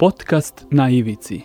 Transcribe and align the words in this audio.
Podcast 0.00 0.66
na 0.70 0.90
ivici. 0.90 1.40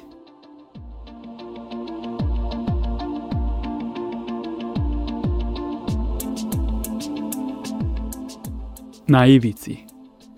Na 9.07 9.27
ivici. 9.27 9.77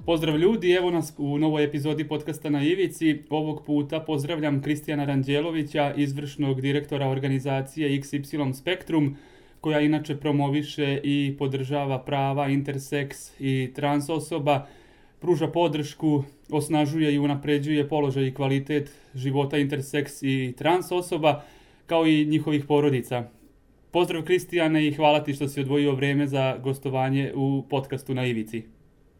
Pozdrav 0.05 0.37
ljudi, 0.37 0.71
evo 0.71 0.91
nas 0.91 1.13
u 1.17 1.37
novoj 1.37 1.63
epizodi 1.63 2.07
podcasta 2.07 2.49
na 2.49 2.63
Ivici. 2.63 3.23
Ovog 3.29 3.65
puta 3.65 3.99
pozdravljam 3.99 4.61
Kristijana 4.61 5.05
Ranđelovića, 5.05 5.93
izvršnog 5.93 6.61
direktora 6.61 7.07
organizacije 7.09 7.89
XY 7.89 8.53
Spektrum, 8.53 9.15
koja 9.61 9.79
inače 9.79 10.19
promoviše 10.19 10.99
i 11.03 11.35
podržava 11.39 11.99
prava 11.99 12.47
interseks 12.47 13.31
i 13.39 13.71
trans 13.75 14.09
osoba, 14.09 14.67
pruža 15.19 15.47
podršku, 15.47 16.23
osnažuje 16.51 17.13
i 17.15 17.19
unapređuje 17.19 17.89
položaj 17.89 18.27
i 18.27 18.33
kvalitet 18.33 18.91
života 19.15 19.57
interseks 19.57 20.23
i 20.23 20.53
trans 20.57 20.91
osoba, 20.91 21.43
kao 21.85 22.05
i 22.05 22.25
njihovih 22.25 22.65
porodica. 22.65 23.23
Pozdrav 23.91 24.23
Kristijane 24.23 24.87
i 24.87 24.93
hvala 24.93 25.23
ti 25.23 25.33
što 25.33 25.47
si 25.47 25.61
odvojio 25.61 25.95
vreme 25.95 26.27
za 26.27 26.57
gostovanje 26.57 27.33
u 27.35 27.63
podcastu 27.69 28.13
na 28.13 28.25
Ivici. 28.25 28.63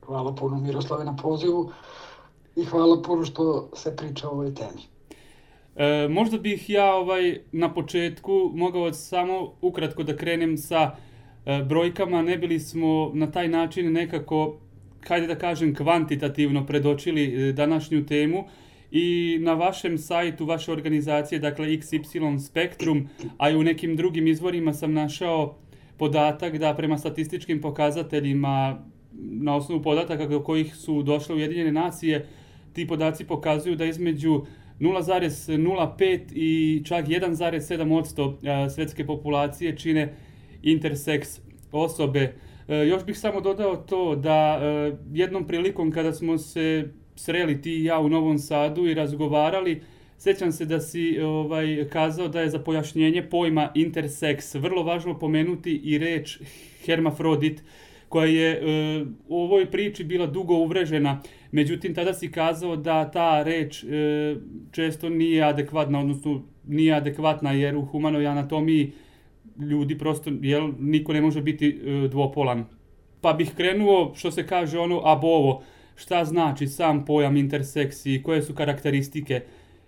Hvala 0.05 0.35
puno 0.35 0.57
Miroslave 0.57 1.05
na 1.05 1.15
pozivu 1.15 1.71
i 2.55 2.65
hvala 2.65 3.01
puno 3.01 3.25
što 3.25 3.69
se 3.73 3.95
priča 3.95 4.29
o 4.29 4.31
ovoj 4.31 4.53
temi. 4.53 4.81
E, 5.75 6.07
možda 6.07 6.37
bih 6.37 6.69
ja 6.69 6.95
ovaj 6.95 7.39
na 7.51 7.73
početku 7.73 8.51
mogao 8.53 8.93
samo 8.93 9.53
ukratko 9.61 10.03
da 10.03 10.15
krenem 10.17 10.57
sa 10.57 10.91
e, 11.45 11.63
brojkama, 11.63 12.21
ne 12.21 12.37
bili 12.37 12.59
smo 12.59 13.11
na 13.13 13.31
taj 13.31 13.47
način 13.47 13.93
nekako, 13.93 14.57
hajde 15.07 15.27
da 15.27 15.35
kažem, 15.35 15.75
kvantitativno 15.75 16.65
predočili 16.65 17.49
e, 17.49 17.53
današnju 17.53 18.05
temu 18.05 18.47
i 18.91 19.37
na 19.41 19.53
vašem 19.53 19.97
sajtu, 19.97 20.45
vaše 20.45 20.71
organizacije, 20.71 21.39
dakle 21.39 21.67
XY 21.67 22.39
Spektrum, 22.39 23.09
a 23.37 23.49
i 23.49 23.55
u 23.55 23.63
nekim 23.63 23.95
drugim 23.95 24.27
izvorima 24.27 24.73
sam 24.73 24.93
našao 24.93 25.57
podatak 25.97 26.57
da 26.57 26.73
prema 26.75 26.97
statističkim 26.97 27.61
pokazateljima 27.61 28.79
na 29.19 29.55
osnovu 29.55 29.81
podataka 29.81 30.25
do 30.25 30.43
kojih 30.43 30.75
su 30.75 31.03
došle 31.03 31.35
Ujedinjene 31.35 31.71
nacije, 31.71 32.25
ti 32.73 32.87
podaci 32.87 33.25
pokazuju 33.25 33.75
da 33.75 33.85
između 33.85 34.41
0,05 34.79 36.19
i 36.33 36.83
čak 36.85 37.07
1,7% 37.07 38.69
svetske 38.69 39.05
populacije 39.05 39.77
čine 39.77 40.13
interseks 40.63 41.39
osobe. 41.71 42.33
E, 42.67 42.87
još 42.87 43.05
bih 43.05 43.19
samo 43.19 43.41
dodao 43.41 43.75
to 43.75 44.15
da 44.15 44.59
e, 44.61 44.97
jednom 45.13 45.47
prilikom 45.47 45.91
kada 45.91 46.13
smo 46.13 46.37
se 46.37 46.91
sreli 47.15 47.61
ti 47.61 47.71
i 47.71 47.83
ja 47.83 47.99
u 47.99 48.09
Novom 48.09 48.37
Sadu 48.37 48.87
i 48.87 48.93
razgovarali, 48.93 49.81
sećam 50.17 50.51
se 50.51 50.65
da 50.65 50.79
si 50.79 51.19
ovaj 51.19 51.87
kazao 51.89 52.27
da 52.27 52.41
je 52.41 52.49
za 52.49 52.59
pojašnjenje 52.59 53.23
pojma 53.29 53.71
interseks 53.75 54.55
vrlo 54.55 54.83
važno 54.83 55.19
pomenuti 55.19 55.81
i 55.83 55.97
reč 55.97 56.39
hermafrodit 56.85 57.63
koja 58.09 58.27
je 58.27 58.51
e, 58.51 59.05
u 59.27 59.41
ovoj 59.41 59.71
priči 59.71 60.03
bila 60.03 60.25
dugo 60.25 60.53
uvrežena. 60.53 61.21
Međutim, 61.51 61.95
tada 61.95 62.13
si 62.13 62.31
kazao 62.31 62.75
da 62.75 63.11
ta 63.11 63.43
reč 63.43 63.83
e, 63.83 63.87
često 64.71 65.09
nije 65.09 65.43
adekvatna, 65.43 65.99
odnosno 65.99 66.43
nije 66.67 66.93
adekvatna 66.93 67.51
jer 67.51 67.75
u 67.75 67.85
humanoj 67.85 68.27
anatomiji 68.27 68.91
ljudi 69.59 69.97
prosto, 69.97 70.31
jel, 70.41 70.71
niko 70.79 71.13
ne 71.13 71.21
može 71.21 71.41
biti 71.41 71.67
e, 71.67 72.07
dvopolan. 72.07 72.65
Pa 73.21 73.33
bih 73.33 73.51
krenuo, 73.55 74.11
što 74.15 74.31
se 74.31 74.47
kaže 74.47 74.79
ono 74.79 75.01
abovo, 75.05 75.61
šta 75.95 76.25
znači 76.25 76.67
sam 76.67 77.05
pojam 77.05 77.37
interseks 77.37 78.05
i 78.05 78.21
koje 78.25 78.41
su 78.41 78.55
karakteristike 78.55 79.41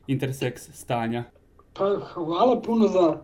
interseks 0.07 0.69
stanja? 0.73 1.23
Pa 1.73 1.99
hvala 2.13 2.61
puno 2.61 2.87
za 2.87 3.21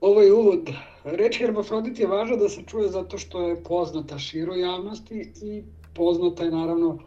ovaj 0.00 0.30
uvod. 0.30 0.70
Reč 1.04 1.38
hermafrodit 1.38 1.98
je 1.98 2.06
važna 2.06 2.36
da 2.36 2.48
se 2.48 2.62
čuje 2.66 2.88
zato 2.88 3.18
što 3.18 3.48
je 3.48 3.62
poznata 3.64 4.18
široj 4.18 4.60
javnosti 4.60 5.32
i 5.42 5.62
poznata 5.94 6.44
je 6.44 6.50
naravno 6.50 6.98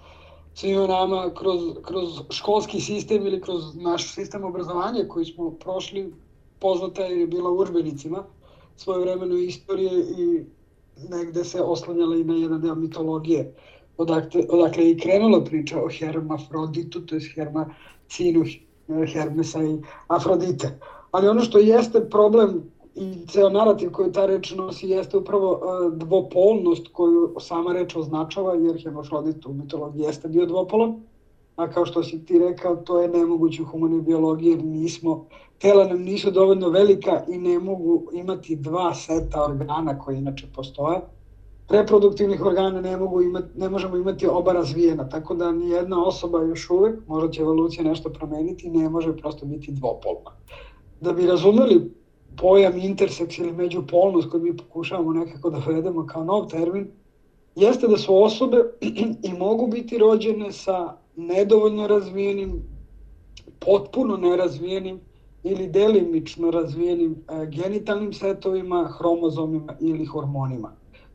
svima 0.53 0.87
nama 0.87 1.31
kroz, 1.35 1.61
kroz 1.81 2.19
školski 2.29 2.81
sistem 2.81 3.27
ili 3.27 3.41
kroz 3.41 3.75
naš 3.75 4.13
sistem 4.13 4.43
obrazovanja 4.43 5.07
koji 5.07 5.25
smo 5.25 5.51
prošli, 5.51 6.13
poznata 6.59 7.03
je 7.03 7.27
bila 7.27 7.51
u 7.51 7.57
učbenicima 7.57 8.23
svoje 8.75 9.01
vremeno 9.01 9.35
istorije 9.35 9.91
i 10.17 10.45
negde 11.09 11.43
se 11.43 11.61
oslanjala 11.61 12.15
i 12.15 12.23
na 12.23 12.35
jedan 12.35 12.61
deo 12.61 12.75
mitologije. 12.75 13.53
Odakle, 13.97 14.43
odakle 14.49 14.83
je 14.83 14.91
i 14.91 14.99
krenula 14.99 15.43
priča 15.43 15.83
o 15.83 15.89
hermafroditu, 15.89 17.05
to 17.05 17.15
je 17.15 17.21
hermacinu 17.35 18.45
Hermesa 19.13 19.63
i 19.63 19.77
Afrodite. 20.07 20.79
Ali 21.11 21.27
ono 21.27 21.41
što 21.41 21.57
jeste 21.57 22.09
problem 22.09 22.63
i 22.95 23.27
ceo 23.27 23.49
narativ 23.49 23.91
koju 23.91 24.11
ta 24.11 24.25
reč 24.25 24.51
nosi 24.51 24.89
jeste 24.89 25.17
upravo 25.17 25.51
uh, 25.51 25.93
dvopolnost 25.93 26.87
koju 26.93 27.35
sama 27.39 27.73
reč 27.73 27.95
označava, 27.95 28.53
jer 28.53 28.83
hermafrodit 28.83 29.45
u 29.45 29.53
mitologiji 29.53 30.03
jeste 30.03 30.27
bio 30.27 30.45
dvopolan, 30.45 31.03
a 31.55 31.69
kao 31.69 31.85
što 31.85 32.03
si 32.03 32.25
ti 32.25 32.39
rekao, 32.39 32.75
to 32.75 33.01
je 33.01 33.07
nemoguće 33.07 33.61
u 33.61 33.65
humanoj 33.65 34.01
biologiji, 34.01 34.49
jer 34.49 34.63
nismo, 34.63 35.25
tela 35.57 35.87
nam 35.87 36.01
nisu 36.01 36.31
dovoljno 36.31 36.69
velika 36.69 37.23
i 37.27 37.37
ne 37.37 37.59
mogu 37.59 38.03
imati 38.13 38.55
dva 38.55 38.93
seta 38.93 39.45
organa 39.45 39.99
koji 39.99 40.17
inače 40.17 40.47
postoje. 40.55 40.99
Reproduktivnih 41.69 42.45
organa 42.45 42.81
ne, 42.81 42.97
mogu 42.97 43.21
imati, 43.21 43.47
ne 43.55 43.69
možemo 43.69 43.97
imati 43.97 44.27
oba 44.27 44.53
razvijena, 44.53 45.09
tako 45.09 45.35
da 45.35 45.51
ni 45.51 45.69
jedna 45.69 46.05
osoba 46.05 46.41
još 46.41 46.69
uvek, 46.69 47.07
možda 47.07 47.31
će 47.31 47.41
evolucija 47.41 47.83
nešto 47.83 48.09
promeniti, 48.09 48.69
ne 48.69 48.89
može 48.89 49.17
prosto 49.17 49.45
biti 49.45 49.71
dvopolna. 49.71 50.31
Da 51.01 51.13
bi 51.13 51.25
razumeli 51.25 51.91
pojam 52.37 52.77
interseks 52.77 53.37
ili 53.37 53.51
međupolnost 53.51 54.29
koji 54.29 54.43
mi 54.43 54.57
pokušavamo 54.57 55.13
nekako 55.13 55.49
da 55.49 55.61
vedemo 55.67 56.05
kao 56.05 56.23
nov 56.23 56.47
termin, 56.47 56.87
jeste 57.55 57.87
da 57.87 57.97
su 57.97 58.23
osobe 58.23 58.57
i 59.29 59.33
mogu 59.39 59.67
biti 59.67 59.97
rođene 59.97 60.51
sa 60.51 61.02
nedovoljno 61.15 61.87
razvijenim, 61.87 62.63
potpuno 63.59 64.17
nerazvijenim 64.17 64.99
ili 65.43 65.67
delimično 65.67 66.51
razvijenim 66.51 67.15
e, 67.15 67.45
genitalnim 67.45 68.13
setovima, 68.13 68.89
hromozomima 68.97 69.75
ili 69.79 70.05
hormonima. 70.05 70.71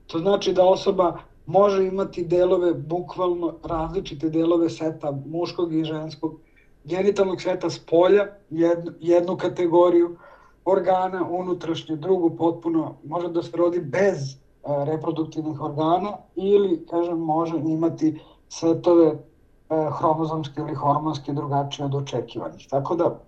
To 0.07 0.19
znači 0.19 0.53
da 0.53 0.65
osoba 0.65 1.19
može 1.47 1.87
imati 1.87 2.25
delove, 2.25 2.75
bukvalno 2.75 3.55
različite 3.65 4.31
delove 4.31 4.71
seta 4.71 5.23
muškog 5.27 5.75
i 5.75 5.85
ženskog 5.85 6.41
genitalnog 6.85 7.43
seta 7.43 7.71
s 7.71 7.79
polja, 7.79 8.27
jednu, 8.51 8.93
jednu 9.01 9.37
kategoriju, 9.37 10.17
organa 10.65 11.29
unutrašnje, 11.31 11.97
drugu 11.97 12.37
potpuno 12.37 12.95
može 13.05 13.29
da 13.29 13.43
se 13.43 13.57
rodi 13.57 13.81
bez 13.81 14.37
a, 14.65 14.85
reproduktivnih 14.85 15.61
organa 15.61 16.17
ili, 16.37 16.87
kažem, 16.91 17.19
može 17.19 17.57
imati 17.57 18.21
setove 18.49 19.19
a, 19.69 19.91
hromozomske 19.91 20.61
ili 20.61 20.75
hormonske 20.75 21.33
drugačije 21.33 21.87
od 21.87 21.95
očekivanih. 21.95 22.67
Tako 22.71 22.97
da, 22.97 23.21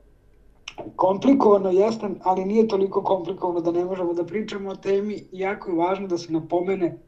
komplikovano 0.96 1.70
jeste, 1.70 2.10
ali 2.22 2.44
nije 2.44 2.68
toliko 2.68 3.02
komplikovano 3.02 3.60
da 3.60 3.72
ne 3.72 3.84
možemo 3.84 4.12
da 4.14 4.24
pričamo 4.24 4.70
o 4.70 4.76
temi. 4.76 5.24
Jako 5.32 5.70
je 5.70 5.76
važno 5.76 6.06
da 6.06 6.18
se 6.18 6.32
napomene 6.32 6.98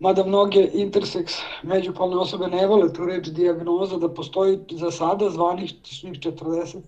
mada 0.00 0.24
mnoge 0.24 0.68
interseks 0.72 1.32
međupolne 1.62 2.16
osobe 2.16 2.46
ne 2.46 2.66
vole 2.66 2.92
tu 2.92 3.06
reč 3.06 3.28
diagnoza, 3.28 3.96
da 3.96 4.08
postoji 4.14 4.58
za 4.70 4.90
sada 4.90 5.30
zvaničnih 5.30 6.20
40 6.20 6.78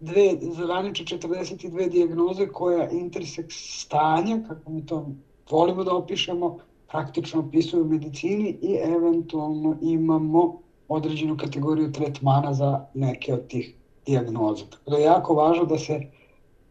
dve, 0.00 0.36
zvaniče 0.40 1.04
42 1.04 1.88
dijagnoze 1.90 2.48
koja 2.48 2.90
interseks 2.90 3.54
stanja, 3.82 4.40
kako 4.48 4.70
mi 4.70 4.86
to 4.86 5.06
volimo 5.50 5.84
da 5.84 5.94
opišemo, 5.94 6.58
praktično 6.88 7.40
opisuju 7.40 7.82
u 7.84 7.88
medicini 7.88 8.58
i 8.62 8.78
eventualno 8.82 9.76
imamo 9.80 10.60
određenu 10.90 11.36
kategoriju 11.36 11.92
tretmana 11.92 12.54
za 12.54 12.86
neke 12.94 13.34
od 13.34 13.46
tih 13.46 13.74
dijagnoza. 14.06 14.64
Tako 14.70 14.90
da 14.90 14.96
je 14.96 15.04
jako 15.04 15.34
važno 15.34 15.64
da 15.64 15.78
se 15.78 16.00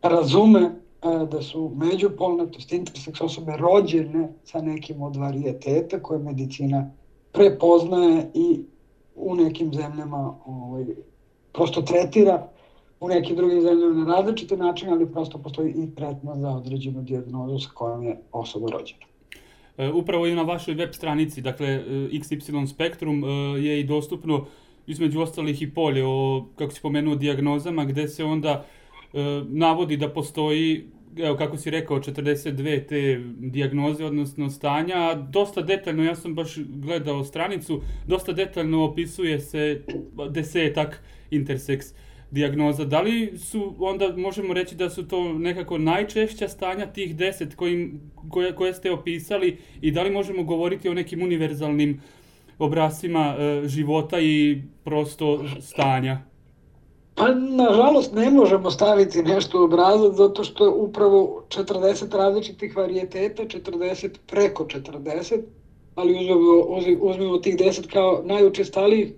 razume 0.01 0.61
e, 0.61 0.71
da 1.31 1.41
su 1.41 1.71
međupolne, 1.75 2.51
to 2.51 2.75
interseks 2.75 3.21
osobe 3.21 3.57
rođene 3.57 4.33
sa 4.43 4.61
nekim 4.61 5.01
od 5.01 5.15
varijeteta 5.15 5.99
koje 5.99 6.19
medicina 6.19 6.91
prepoznaje 7.31 8.31
i 8.33 8.63
u 9.15 9.35
nekim 9.35 9.73
zemljama 9.73 10.35
ovaj, 10.45 10.85
prosto 11.53 11.81
tretira 11.81 12.47
u 12.99 13.07
nekim 13.07 13.35
drugim 13.35 13.61
zemljama 13.61 14.05
na 14.05 14.15
različite 14.15 14.57
načine, 14.57 14.91
ali 14.91 15.11
prosto 15.11 15.37
postoji 15.37 15.71
i 15.71 15.95
tretman 15.95 16.39
za 16.39 16.49
određenu 16.49 17.01
dijagnozu 17.01 17.59
sa 17.59 17.69
kojom 17.73 18.03
je 18.03 18.21
osoba 18.31 18.67
rođena. 18.71 19.08
E, 19.79 19.89
upravo 19.89 20.27
i 20.27 20.35
na 20.35 20.41
vašoj 20.41 20.73
web 20.73 20.93
stranici, 20.93 21.41
dakle 21.41 21.67
e, 21.67 21.81
XY 22.11 22.67
Spektrum, 22.67 23.23
e, 23.23 23.27
je 23.61 23.79
i 23.79 23.83
dostupno 23.83 24.45
između 24.87 25.21
ostalih 25.21 25.61
i 25.61 25.73
polje 25.73 26.05
o, 26.05 26.47
kako 26.55 26.71
si 26.71 26.81
pomenuo, 26.81 27.15
diagnozama, 27.15 27.85
gde 27.85 28.07
se 28.07 28.23
onda 28.23 28.65
navodi 29.47 29.97
da 29.97 30.09
postoji 30.09 30.85
evo 31.17 31.37
kako 31.37 31.57
si 31.57 31.69
rekao, 31.69 31.99
42 31.99 32.87
te 32.87 33.23
dijagnoze, 33.37 34.05
odnosno 34.05 34.49
stanja, 34.49 35.13
dosta 35.13 35.61
detaljno, 35.61 36.03
ja 36.03 36.15
sam 36.15 36.35
baš 36.35 36.57
gledao 36.57 37.23
stranicu, 37.23 37.81
dosta 38.07 38.33
detaljno 38.33 38.83
opisuje 38.83 39.39
se 39.39 39.81
desetak 40.29 41.03
interseks 41.31 41.93
dijagnoza. 42.31 42.85
Da 42.85 43.01
li 43.01 43.37
su, 43.37 43.75
onda 43.79 44.13
možemo 44.17 44.53
reći 44.53 44.75
da 44.75 44.89
su 44.89 45.07
to 45.07 45.33
nekako 45.33 45.77
najčešća 45.77 46.47
stanja 46.47 46.85
tih 46.85 47.15
deset 47.15 47.55
kojim, 47.55 48.11
koje, 48.31 48.55
koje 48.55 48.73
ste 48.73 48.91
opisali 48.91 49.57
i 49.81 49.91
da 49.91 50.03
li 50.03 50.11
možemo 50.11 50.43
govoriti 50.43 50.89
o 50.89 50.93
nekim 50.93 51.21
univerzalnim 51.21 52.01
obrascima 52.59 53.35
e, 53.37 53.67
života 53.67 54.19
i 54.19 54.61
prosto 54.83 55.43
stanja? 55.61 56.19
Pa, 57.15 57.27
nažalost, 57.33 58.13
ne 58.13 58.29
možemo 58.29 58.71
staviti 58.71 59.23
nešto 59.23 59.61
u 59.61 59.63
obrazac 59.63 60.13
zato 60.13 60.43
što 60.43 60.65
je 60.65 60.71
upravo 60.71 61.45
40 61.49 62.17
različitih 62.17 62.77
varijeteta, 62.77 63.43
40 63.43 64.09
preko 64.27 64.63
40, 64.63 65.41
ali 65.95 66.13
uzmemo, 66.13 66.51
uzmemo 67.01 67.37
tih 67.37 67.55
10 67.57 67.87
kao 67.93 68.21
najučestalijih, 68.25 69.11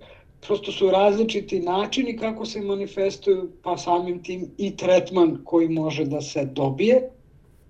prosto 0.46 0.72
su 0.72 0.90
različiti 0.90 1.60
načini 1.60 2.16
kako 2.16 2.46
se 2.46 2.60
manifestuju, 2.60 3.50
pa 3.62 3.76
samim 3.76 4.22
tim 4.22 4.48
i 4.58 4.76
tretman 4.76 5.38
koji 5.44 5.68
može 5.68 6.04
da 6.04 6.20
se 6.20 6.44
dobije. 6.44 6.96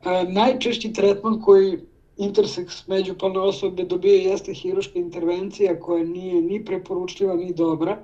E, 0.05 0.25
najčešći 0.29 0.93
tretman 0.93 1.41
koji 1.41 1.79
interseks 2.17 2.87
međupolne 2.87 3.41
osobe 3.41 3.85
dobije 3.85 4.25
jeste 4.25 4.55
hiruška 4.55 4.99
intervencija 4.99 5.81
koja 5.81 6.05
nije 6.05 6.43
ni 6.43 6.65
preporučljiva 6.65 7.37
ni 7.37 7.53
dobra, 7.53 7.99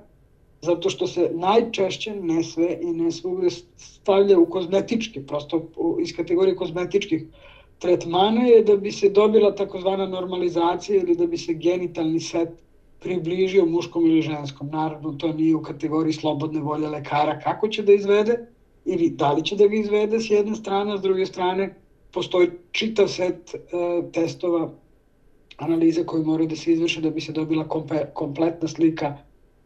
zato 0.62 0.90
što 0.90 1.06
se 1.06 1.30
najčešće 1.32 2.14
ne 2.14 2.42
sve 2.42 2.78
i 2.80 2.92
ne 2.92 3.10
svugde 3.12 3.50
stavlja 3.76 4.38
u 4.38 4.46
kozmetički, 4.46 5.20
prosto 5.20 5.62
iz 6.00 6.12
kategorije 6.16 6.56
kozmetičkih 6.56 7.24
tretmana 7.78 8.44
je 8.44 8.62
da 8.62 8.76
bi 8.76 8.92
se 8.92 9.08
dobila 9.08 9.54
takozvana 9.54 10.06
normalizacija 10.06 11.00
ili 11.00 11.16
da 11.16 11.26
bi 11.26 11.36
se 11.36 11.54
genitalni 11.54 12.20
set 12.20 12.48
približio 13.00 13.66
muškom 13.66 14.06
ili 14.06 14.22
ženskom. 14.22 14.70
Naravno, 14.72 15.12
to 15.12 15.32
nije 15.32 15.56
u 15.56 15.62
kategoriji 15.62 16.12
slobodne 16.12 16.60
volje 16.60 16.88
lekara 16.88 17.38
kako 17.38 17.68
će 17.68 17.82
da 17.82 17.92
izvede 17.92 18.38
ili 18.84 19.10
da 19.10 19.32
li 19.32 19.44
će 19.44 19.56
da 19.56 19.66
ga 19.66 19.76
izvede 19.76 20.20
s 20.20 20.30
jedne 20.30 20.54
strane, 20.54 20.92
a 20.94 20.98
s 20.98 21.02
druge 21.02 21.26
strane 21.26 21.74
postoji 22.12 22.50
čitav 22.72 23.08
set 23.08 23.54
e, 23.54 23.58
testova, 24.12 24.70
analize 25.56 26.06
koje 26.06 26.24
moraju 26.24 26.48
da 26.48 26.56
se 26.56 26.72
izvrše 26.72 27.00
da 27.00 27.10
bi 27.10 27.20
se 27.20 27.32
dobila 27.32 27.68
kompe, 27.68 28.04
kompletna 28.14 28.68
slika 28.68 29.16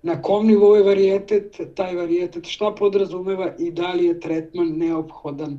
na 0.03 0.23
kom 0.23 0.47
nivou 0.47 0.75
je 0.77 0.83
varijetet, 0.83 1.61
taj 1.75 1.95
varijetet 1.97 2.47
šta 2.47 2.75
podrazumeva 2.79 3.55
i 3.59 3.71
da 3.71 3.93
li 3.93 4.07
je 4.07 4.21
tretman 4.21 4.69
neophodan 4.79 5.59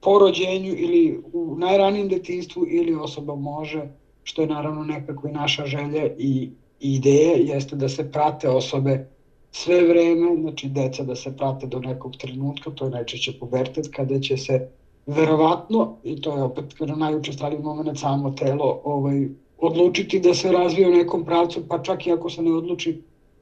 po 0.00 0.18
rođenju 0.18 0.74
ili 0.76 1.22
u 1.32 1.56
najranijem 1.58 2.08
detinstvu 2.08 2.66
ili 2.68 2.94
osoba 2.94 3.34
može, 3.34 3.88
što 4.22 4.42
je 4.42 4.48
naravno 4.48 4.84
nekako 4.84 5.28
i 5.28 5.32
naša 5.32 5.66
želja 5.66 6.10
i 6.18 6.50
ideja, 6.80 7.36
jeste 7.36 7.76
da 7.76 7.88
se 7.88 8.10
prate 8.12 8.48
osobe 8.48 8.98
sve 9.52 9.82
vreme, 9.82 10.36
znači 10.40 10.68
deca 10.68 11.04
da 11.04 11.16
se 11.16 11.36
prate 11.36 11.66
do 11.66 11.80
nekog 11.80 12.16
trenutka, 12.16 12.70
to 12.70 12.84
je 12.84 12.90
najčešće 12.90 13.32
pubertet, 13.40 13.88
kada 13.90 14.20
će 14.20 14.36
se 14.36 14.60
verovatno, 15.06 15.88
i 16.04 16.20
to 16.20 16.36
je 16.36 16.42
opet 16.42 16.64
najučestaliji 16.96 17.60
moment 17.60 17.98
samo 17.98 18.30
telo, 18.30 18.80
ovaj, 18.84 19.28
odlučiti 19.58 20.20
da 20.20 20.34
se 20.34 20.52
razvije 20.52 20.88
u 20.88 20.92
nekom 20.92 21.24
pravcu, 21.24 21.62
pa 21.68 21.78
čak 21.78 22.06
i 22.06 22.12
ako 22.12 22.30
se 22.30 22.42
ne 22.42 22.52
odluči 22.52 22.94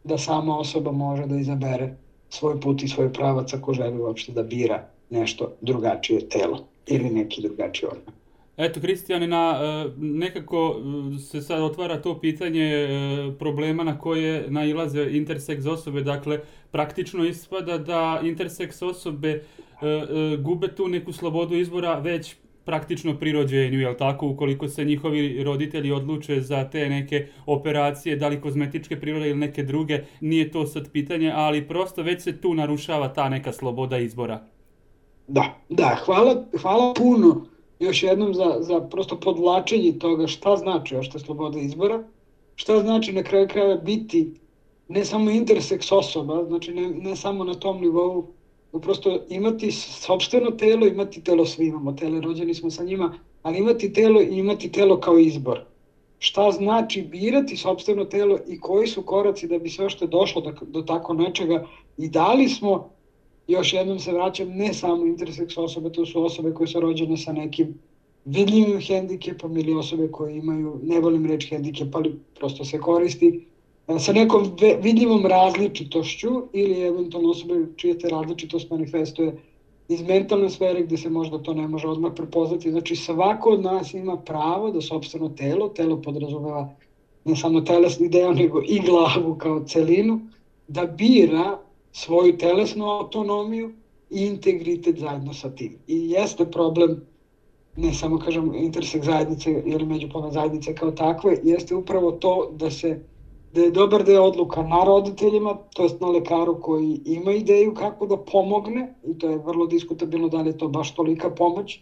da 0.04 0.18
sama 0.18 0.58
osoba 0.58 0.90
može 0.92 1.26
da 1.26 1.36
izabere 1.36 1.88
svoj 2.28 2.60
put 2.60 2.82
i 2.82 2.88
svoj 2.88 3.12
pravac 3.12 3.52
ako 3.52 3.72
želi 3.72 3.98
uopšte 3.98 4.32
da 4.32 4.42
bira 4.42 4.80
nešto 5.10 5.48
drugačije 5.60 6.28
telo 6.28 6.58
ili 6.86 7.10
neki 7.10 7.42
drugačiji 7.42 7.88
organ. 7.88 8.14
Eto, 8.56 8.80
Kristijane, 8.80 9.26
na, 9.26 9.60
e, 9.62 9.90
nekako 9.96 10.76
e, 11.14 11.18
se 11.18 11.42
sad 11.42 11.62
otvara 11.62 12.02
to 12.02 12.20
pitanje 12.20 12.64
e, 12.64 12.88
problema 13.38 13.84
na 13.84 13.98
koje 13.98 14.50
nailaze 14.50 15.08
interseks 15.10 15.66
osobe. 15.66 16.02
Dakle, 16.02 16.40
praktično 16.70 17.24
ispada 17.24 17.78
da 17.78 18.20
interseks 18.22 18.82
osobe 18.82 19.42
gube 20.38 20.68
tu 20.74 20.88
neku 20.88 21.12
slobodu 21.12 21.54
izbora 21.56 21.98
već 21.98 22.36
praktično 22.64 23.18
pri 23.18 23.32
rođenju, 23.32 23.80
jel 23.80 23.94
tako, 23.94 24.28
ukoliko 24.28 24.68
se 24.68 24.84
njihovi 24.84 25.44
roditelji 25.44 25.92
odluče 25.92 26.40
za 26.40 26.64
te 26.70 26.88
neke 26.88 27.26
operacije, 27.46 28.16
da 28.16 28.28
li 28.28 28.40
kozmetičke 28.40 29.00
prirode 29.00 29.30
ili 29.30 29.38
neke 29.38 29.62
druge, 29.62 30.00
nije 30.20 30.50
to 30.50 30.66
sad 30.66 30.92
pitanje, 30.92 31.32
ali 31.34 31.68
prosto 31.68 32.02
već 32.02 32.22
se 32.22 32.40
tu 32.40 32.54
narušava 32.54 33.08
ta 33.08 33.28
neka 33.28 33.52
sloboda 33.52 33.98
izbora. 33.98 34.46
Da, 35.28 35.60
da, 35.68 35.98
hvala, 36.04 36.44
hvala 36.60 36.94
puno 36.94 37.55
još 37.78 38.02
jednom 38.02 38.34
za, 38.34 38.56
za 38.60 38.80
prosto 38.80 39.20
podvlačenje 39.20 39.98
toga 39.98 40.26
šta 40.26 40.56
znači 40.56 40.96
ošte 40.96 41.18
sloboda 41.18 41.58
izbora, 41.58 42.04
šta 42.56 42.80
znači 42.80 43.12
na 43.12 43.22
kraju 43.22 43.48
kraja 43.48 43.76
biti 43.76 44.34
ne 44.88 45.04
samo 45.04 45.30
interseks 45.30 45.92
osoba, 45.92 46.44
znači 46.44 46.74
ne, 46.74 46.88
ne 46.88 47.16
samo 47.16 47.44
na 47.44 47.54
tom 47.54 47.80
nivou 47.80 48.26
prosto 48.82 49.18
imati 49.28 49.70
sobstveno 49.70 50.50
telo, 50.50 50.86
imati 50.86 51.24
telo 51.24 51.46
svi 51.46 51.66
imamo, 51.66 51.92
tele 51.92 52.20
rođeni 52.20 52.54
smo 52.54 52.70
sa 52.70 52.84
njima, 52.84 53.18
ali 53.42 53.58
imati 53.58 53.92
telo 53.92 54.22
i 54.22 54.38
imati 54.38 54.72
telo 54.72 55.00
kao 55.00 55.18
izbor. 55.18 55.60
Šta 56.18 56.50
znači 56.50 57.02
birati 57.02 57.56
sobstveno 57.56 58.04
telo 58.04 58.38
i 58.48 58.60
koji 58.60 58.86
su 58.86 59.02
koraci 59.02 59.46
da 59.46 59.58
bi 59.58 59.68
sve 59.68 59.90
što 59.90 60.04
je 60.04 60.08
došlo 60.08 60.40
do, 60.40 60.52
do 60.66 60.82
tako 60.82 61.14
nečega 61.14 61.66
i 61.96 62.08
da 62.08 62.32
li 62.32 62.48
smo, 62.48 62.90
još 63.48 63.72
jednom 63.72 64.00
se 64.00 64.12
vraćam, 64.12 64.48
ne 64.48 64.74
samo 64.74 65.06
interseks 65.06 65.56
osobe, 65.56 65.92
to 65.92 66.06
su 66.06 66.24
osobe 66.24 66.52
koje 66.52 66.68
su 66.68 66.80
rođene 66.80 67.16
sa 67.16 67.32
nekim 67.32 67.78
vidljivim 68.24 68.80
hendikepom 68.80 69.56
ili 69.56 69.74
osobe 69.74 70.08
koje 70.10 70.36
imaju, 70.36 70.80
ne 70.82 71.00
volim 71.00 71.26
reći 71.26 71.48
hendikep, 71.48 71.94
ali 71.94 72.18
prosto 72.34 72.64
se 72.64 72.78
koristi, 72.78 73.46
sa 73.98 74.12
nekom 74.12 74.56
vidljivom 74.80 75.26
različitošću 75.26 76.28
ili 76.52 76.80
eventualno 76.80 77.30
osobe 77.30 77.66
čija 77.76 77.98
te 77.98 78.08
različitost 78.08 78.70
manifestuje 78.70 79.36
iz 79.88 80.02
mentalne 80.02 80.50
sfere 80.50 80.82
gde 80.82 80.96
se 80.96 81.08
možda 81.08 81.38
to 81.38 81.54
ne 81.54 81.68
može 81.68 81.88
odmah 81.88 82.12
prepoznati. 82.16 82.70
Znači 82.70 82.96
svako 82.96 83.50
od 83.50 83.62
nas 83.62 83.94
ima 83.94 84.16
pravo 84.16 84.70
da 84.70 84.80
sobstveno 84.80 85.28
telo, 85.28 85.68
telo 85.68 86.02
podrazumeva 86.02 86.68
ne 87.24 87.36
samo 87.36 87.60
telesni 87.60 88.08
deo, 88.08 88.32
nego 88.32 88.62
i 88.68 88.80
glavu 88.80 89.34
kao 89.34 89.60
celinu, 89.60 90.20
da 90.68 90.86
bira 90.86 91.58
svoju 91.96 92.36
telesnu 92.38 92.84
autonomiju 92.90 93.72
i 94.10 94.26
integritet 94.26 94.98
zajedno 94.98 95.34
sa 95.34 95.50
tim. 95.50 95.78
I 95.86 96.10
jeste 96.10 96.44
problem 96.50 97.00
ne 97.76 97.92
samo, 97.94 98.18
kažem, 98.18 98.54
intersek 98.54 99.04
zajednice 99.04 99.62
ili 99.66 99.86
međupolne 99.86 100.30
zajednice 100.30 100.74
kao 100.74 100.90
takve, 100.90 101.36
jeste 101.42 101.74
upravo 101.74 102.12
to 102.12 102.48
da 102.52 102.70
se 102.70 103.00
da 103.52 103.62
je 103.62 103.70
dobar 103.70 104.04
deo 104.04 104.22
odluka 104.22 104.62
na 104.62 104.84
roditeljima, 104.84 105.54
to 105.74 105.82
jest 105.82 106.00
na 106.00 106.08
lekaru 106.08 106.58
koji 106.60 107.00
ima 107.04 107.32
ideju 107.32 107.74
kako 107.74 108.06
da 108.06 108.16
pomogne, 108.16 108.94
i 109.04 109.18
to 109.18 109.30
je 109.30 109.38
vrlo 109.38 109.66
diskutabilno 109.66 110.28
da 110.28 110.40
li 110.40 110.50
je 110.50 110.58
to 110.58 110.68
baš 110.68 110.94
tolika 110.94 111.30
pomoć, 111.30 111.78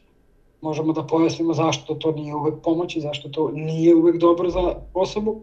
možemo 0.60 0.92
da 0.92 1.02
pojasnimo 1.02 1.54
zašto 1.54 1.94
to 1.94 2.12
nije 2.12 2.34
uvek 2.34 2.54
pomoć 2.62 2.96
i 2.96 3.00
zašto 3.00 3.28
to 3.28 3.50
nije 3.50 3.94
uvek 3.94 4.16
dobro 4.16 4.50
za 4.50 4.74
osobu. 4.94 5.40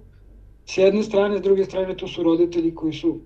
S 0.65 0.77
jedne 0.77 1.03
strane, 1.03 1.38
s 1.38 1.41
druge 1.41 1.65
strane, 1.65 1.98
tu 1.98 2.07
su 2.07 2.24
roditelji 2.24 2.75
koji 2.75 2.93
su 2.93 3.17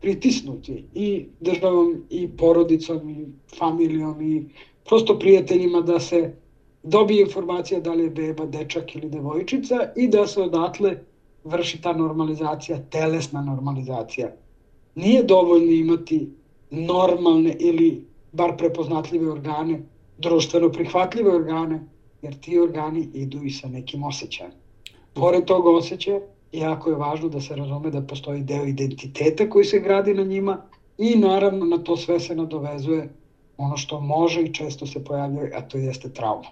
pritisnuti 0.00 0.84
i 0.94 1.26
državom 1.40 2.04
i 2.10 2.28
porodicom 2.36 3.10
i 3.10 3.26
familijom 3.58 4.22
i 4.22 4.44
prosto 4.88 5.18
prijateljima 5.18 5.80
da 5.80 6.00
se 6.00 6.34
dobije 6.82 7.20
informacija 7.20 7.80
da 7.80 7.92
li 7.92 8.04
je 8.04 8.10
beba 8.10 8.46
dečak 8.46 8.96
ili 8.96 9.08
devojčica 9.08 9.92
i 9.96 10.08
da 10.08 10.26
se 10.26 10.42
odatle 10.42 10.98
vrši 11.44 11.82
ta 11.82 11.92
normalizacija, 11.92 12.78
telesna 12.90 13.42
normalizacija. 13.42 14.32
Nije 14.94 15.22
dovoljno 15.22 15.72
imati 15.72 16.28
normalne 16.70 17.56
ili 17.58 18.04
bar 18.32 18.56
prepoznatljive 18.56 19.32
organe, 19.32 19.82
društveno 20.18 20.72
prihvatljive 20.72 21.34
organe, 21.34 21.80
jer 22.22 22.34
ti 22.40 22.58
organi 22.58 23.08
idu 23.14 23.42
i 23.44 23.50
sa 23.50 23.68
nekim 23.68 24.04
osjećajem. 24.04 24.52
Pored 25.14 25.44
tog 25.44 25.66
osjećaja, 25.66 26.20
jako 26.52 26.90
je 26.90 26.96
važno 26.96 27.28
da 27.28 27.40
se 27.40 27.56
razume 27.56 27.90
da 27.90 28.02
postoji 28.02 28.42
deo 28.42 28.66
identiteta 28.66 29.50
koji 29.50 29.64
se 29.64 29.80
gradi 29.80 30.14
na 30.14 30.24
njima 30.24 30.62
i 30.98 31.16
naravno 31.16 31.66
na 31.66 31.78
to 31.78 31.96
sve 31.96 32.20
se 32.20 32.36
nadovezuje 32.36 33.08
ono 33.56 33.76
što 33.76 34.00
može 34.00 34.42
i 34.42 34.52
često 34.54 34.86
se 34.86 35.04
pojavljuje, 35.04 35.52
a 35.56 35.60
to 35.60 35.78
jeste 35.78 36.12
trauma. 36.12 36.48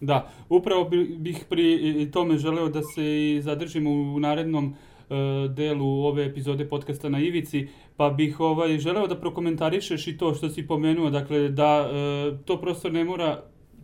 Da, 0.00 0.28
upravo 0.48 0.84
bih 1.18 1.44
pri 1.48 2.10
tome 2.12 2.36
želeo 2.36 2.68
da 2.68 2.80
se 2.94 3.04
i 3.04 3.40
zadržimo 3.42 3.90
u 3.90 4.20
narednom 4.20 4.74
e, 4.74 5.14
delu 5.48 6.04
ove 6.04 6.24
epizode 6.26 6.68
podcasta 6.68 7.08
na 7.08 7.20
Ivici, 7.20 7.68
pa 7.96 8.10
bih 8.10 8.40
ovaj 8.40 8.78
želeo 8.78 9.06
da 9.06 9.20
prokomentarišeš 9.20 10.06
i 10.06 10.16
to 10.18 10.34
što 10.34 10.48
si 10.48 10.66
pomenuo, 10.66 11.10
dakle 11.10 11.48
da 11.48 11.90
e, 11.90 12.36
to 12.44 12.60
prosto 12.60 12.90
ne 12.90 13.04
mora 13.04 13.42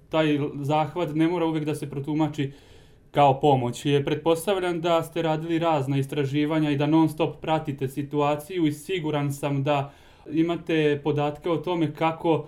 taj 0.08 0.38
zahvat 0.60 1.14
ne 1.14 1.28
mora 1.28 1.46
uvek 1.46 1.64
da 1.64 1.74
se 1.74 1.90
protumači 1.90 2.52
kao 3.18 3.40
pomoć. 3.40 3.86
Je 3.86 4.04
pretpostavljam 4.04 4.80
da 4.80 5.02
ste 5.02 5.22
radili 5.22 5.58
razna 5.58 5.98
istraživanja 5.98 6.70
i 6.70 6.76
da 6.76 6.86
non 6.86 7.08
stop 7.08 7.40
pratite 7.40 7.88
situaciju 7.88 8.66
i 8.66 8.72
siguran 8.72 9.32
sam 9.32 9.62
da 9.64 9.92
imate 10.30 11.00
podatke 11.04 11.50
o 11.50 11.56
tome 11.56 11.94
kako 11.94 12.46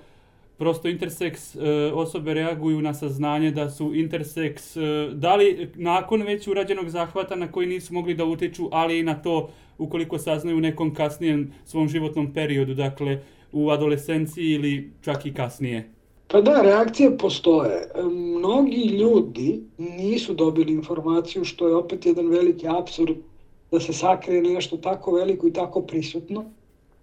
prosto 0.58 0.88
interseks 0.88 1.56
e, 1.56 1.60
osobe 1.94 2.34
reaguju 2.34 2.82
na 2.82 2.94
saznanje 2.94 3.50
da 3.50 3.70
su 3.70 3.94
interseks, 3.94 4.76
e, 4.76 5.10
da 5.12 5.36
li 5.36 5.70
nakon 5.74 6.22
već 6.22 6.46
urađenog 6.46 6.88
zahvata 6.88 7.36
na 7.36 7.52
koji 7.52 7.66
nisu 7.66 7.94
mogli 7.94 8.14
da 8.14 8.24
utiču, 8.24 8.68
ali 8.72 8.98
i 8.98 9.02
na 9.02 9.14
to 9.14 9.50
ukoliko 9.78 10.18
saznaju 10.18 10.56
u 10.56 10.60
nekom 10.60 10.94
kasnijem 10.94 11.52
svom 11.64 11.88
životnom 11.88 12.32
periodu, 12.32 12.74
dakle 12.74 13.22
u 13.52 13.70
adolescenciji 13.70 14.50
ili 14.50 14.90
čak 15.02 15.26
i 15.26 15.34
kasnije. 15.34 15.99
Pa 16.32 16.40
da, 16.40 16.62
reakcije 16.62 17.18
postoje. 17.18 17.88
Mnogi 18.10 18.84
ljudi 18.86 19.60
nisu 19.78 20.34
dobili 20.34 20.72
informaciju, 20.72 21.44
što 21.44 21.68
je 21.68 21.74
opet 21.74 22.06
jedan 22.06 22.28
veliki 22.28 22.68
absurd 22.68 23.16
da 23.70 23.80
se 23.80 23.92
sakrije 23.92 24.42
nešto 24.42 24.76
tako 24.76 25.12
veliko 25.12 25.46
i 25.46 25.52
tako 25.52 25.80
prisutno. 25.80 26.44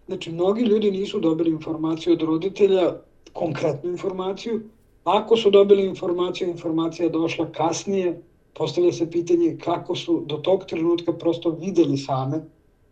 Znači, 0.07 0.31
mnogi 0.31 0.63
ljudi 0.63 0.91
nisu 0.91 1.19
dobili 1.19 1.51
informaciju 1.51 2.13
od 2.13 2.21
roditelja, 2.21 2.91
konkretnu 3.33 3.89
informaciju. 3.89 4.61
Ako 5.03 5.37
su 5.37 5.49
dobili 5.49 5.83
informaciju, 5.83 6.49
informacija 6.49 7.09
došla 7.09 7.45
kasnije, 7.45 8.15
postavlja 8.53 8.91
se 8.93 9.09
pitanje 9.11 9.55
kako 9.59 9.95
su 9.95 10.21
do 10.25 10.37
tog 10.37 10.65
trenutka 10.65 11.13
prosto 11.13 11.49
videli 11.49 11.97
same 11.97 12.41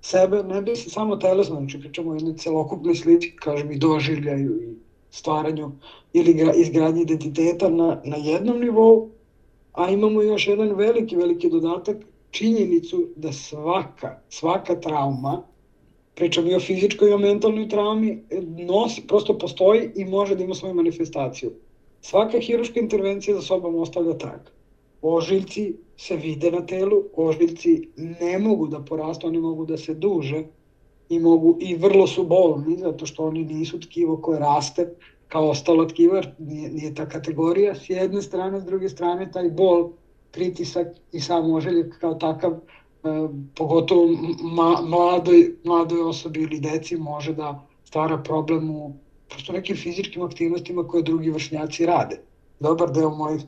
sebe, 0.01 0.43
ne 0.43 0.61
bi 0.61 0.75
se 0.75 0.89
samo 0.89 1.15
telesno, 1.15 1.55
znači 1.55 1.79
pričamo 1.79 2.11
o 2.11 2.15
jednoj 2.15 2.33
celokupnoj 2.33 2.95
slici, 2.95 3.31
kažem 3.35 3.71
i 3.71 3.77
doživljaju 3.77 4.61
i 4.63 4.84
stvaranju 5.11 5.71
ili 6.13 6.35
izgradnji 6.55 7.01
identiteta 7.01 7.69
na, 7.69 8.01
na 8.05 8.17
jednom 8.17 8.59
nivou, 8.59 9.09
a 9.73 9.89
imamo 9.89 10.21
još 10.21 10.47
jedan 10.47 10.75
veliki, 10.75 11.15
veliki 11.15 11.49
dodatak, 11.49 11.97
činjenicu 12.31 13.07
da 13.15 13.31
svaka, 13.31 14.19
svaka 14.29 14.79
trauma, 14.79 15.43
pričam 16.15 16.47
i 16.47 16.55
o 16.55 16.59
fizičkoj 16.59 17.09
i 17.09 17.13
o 17.13 17.17
mentalnoj 17.17 17.69
traumi, 17.69 18.23
nosi, 18.67 19.07
prosto 19.07 19.37
postoji 19.37 19.89
i 19.95 20.05
može 20.05 20.35
da 20.35 20.43
ima 20.43 20.55
svoju 20.55 20.73
manifestaciju. 20.73 21.51
Svaka 22.01 22.39
hiruška 22.39 22.79
intervencija 22.79 23.35
za 23.35 23.41
sobom 23.41 23.75
ostavlja 23.75 24.17
trag. 24.17 24.39
Ožiljci 25.01 25.73
se 25.97 26.15
vide 26.15 26.51
na 26.51 26.65
telu, 26.65 27.03
ožiljci 27.15 27.89
ne 27.97 28.39
mogu 28.39 28.67
da 28.67 28.79
porastu, 28.79 29.27
oni 29.27 29.39
mogu 29.39 29.65
da 29.65 29.77
se 29.77 29.93
duže 29.93 30.43
i 31.09 31.19
mogu 31.19 31.57
i 31.59 31.75
vrlo 31.75 32.07
su 32.07 32.23
bolni 32.23 32.77
zato 32.77 33.05
što 33.05 33.25
oni 33.25 33.43
nisu 33.43 33.79
tkivo 33.79 34.17
koje 34.17 34.39
raste 34.39 34.89
kao 35.27 35.49
ostalo 35.49 35.85
tkivo, 35.85 36.21
nije, 36.39 36.69
nije 36.69 36.95
ta 36.95 37.09
kategorija 37.09 37.75
s 37.75 37.89
jedne 37.89 38.21
strane, 38.21 38.61
s 38.61 38.65
druge 38.65 38.89
strane 38.89 39.31
taj 39.31 39.49
bol, 39.49 39.89
pritisak 40.31 40.87
i 41.11 41.19
sam 41.19 41.51
ožiljak 41.53 41.99
kao 41.99 42.13
takav 42.13 42.51
e, 42.51 42.57
pogotovo 43.55 44.07
ma, 44.41 44.81
mladoj, 44.81 45.55
mladoj 45.63 46.01
osobi 46.01 46.41
ili 46.41 46.59
deci 46.59 46.97
može 46.97 47.33
da 47.33 47.67
stvara 47.85 48.17
problem 48.17 48.69
u 48.69 48.93
prosto 49.29 49.53
nekim 49.53 49.75
fizičkim 49.75 50.23
aktivnostima 50.23 50.87
koje 50.87 51.03
drugi 51.03 51.29
vršnjaci 51.29 51.85
rade. 51.85 52.19
Dobar 52.59 52.91
deo 52.91 53.09
mojih 53.09 53.41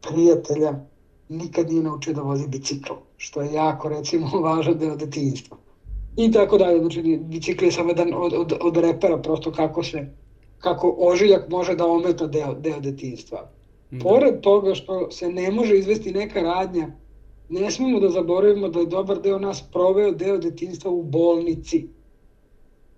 prijatelja 0.00 0.74
nikad 1.28 1.70
nije 1.70 1.82
naučio 1.82 2.14
da 2.14 2.22
vozi 2.22 2.48
bicikl, 2.48 2.92
što 3.16 3.42
je 3.42 3.52
jako, 3.52 3.88
recimo, 3.88 4.26
važan 4.48 4.78
deo 4.78 4.96
detinjstva. 4.96 5.56
I 6.16 6.32
tako 6.32 6.58
dalje, 6.58 6.78
znači 6.78 7.18
bicikl 7.22 7.64
je 7.64 7.72
samo 7.72 7.90
jedan 7.90 8.14
od, 8.14 8.32
od, 8.32 8.52
od 8.60 8.76
repera, 8.76 9.18
prosto 9.18 9.52
kako 9.52 9.82
se, 9.82 10.06
kako 10.58 10.94
ožiljak 10.98 11.48
može 11.48 11.74
da 11.74 11.86
ometa 11.86 12.26
deo, 12.26 12.54
deo 12.54 12.80
detinjstva. 12.80 13.50
Da. 13.90 14.04
Pored 14.04 14.40
toga 14.40 14.74
što 14.74 15.10
se 15.10 15.28
ne 15.28 15.50
može 15.50 15.78
izvesti 15.78 16.12
neka 16.12 16.42
radnja, 16.42 16.90
ne 17.48 17.70
smemo 17.70 18.00
da 18.00 18.08
zaboravimo 18.08 18.68
da 18.68 18.80
je 18.80 18.86
dobar 18.86 19.20
deo 19.20 19.38
nas 19.38 19.62
proveo 19.72 20.12
deo 20.12 20.38
detinjstva 20.38 20.90
u 20.90 21.02
bolnici. 21.02 21.86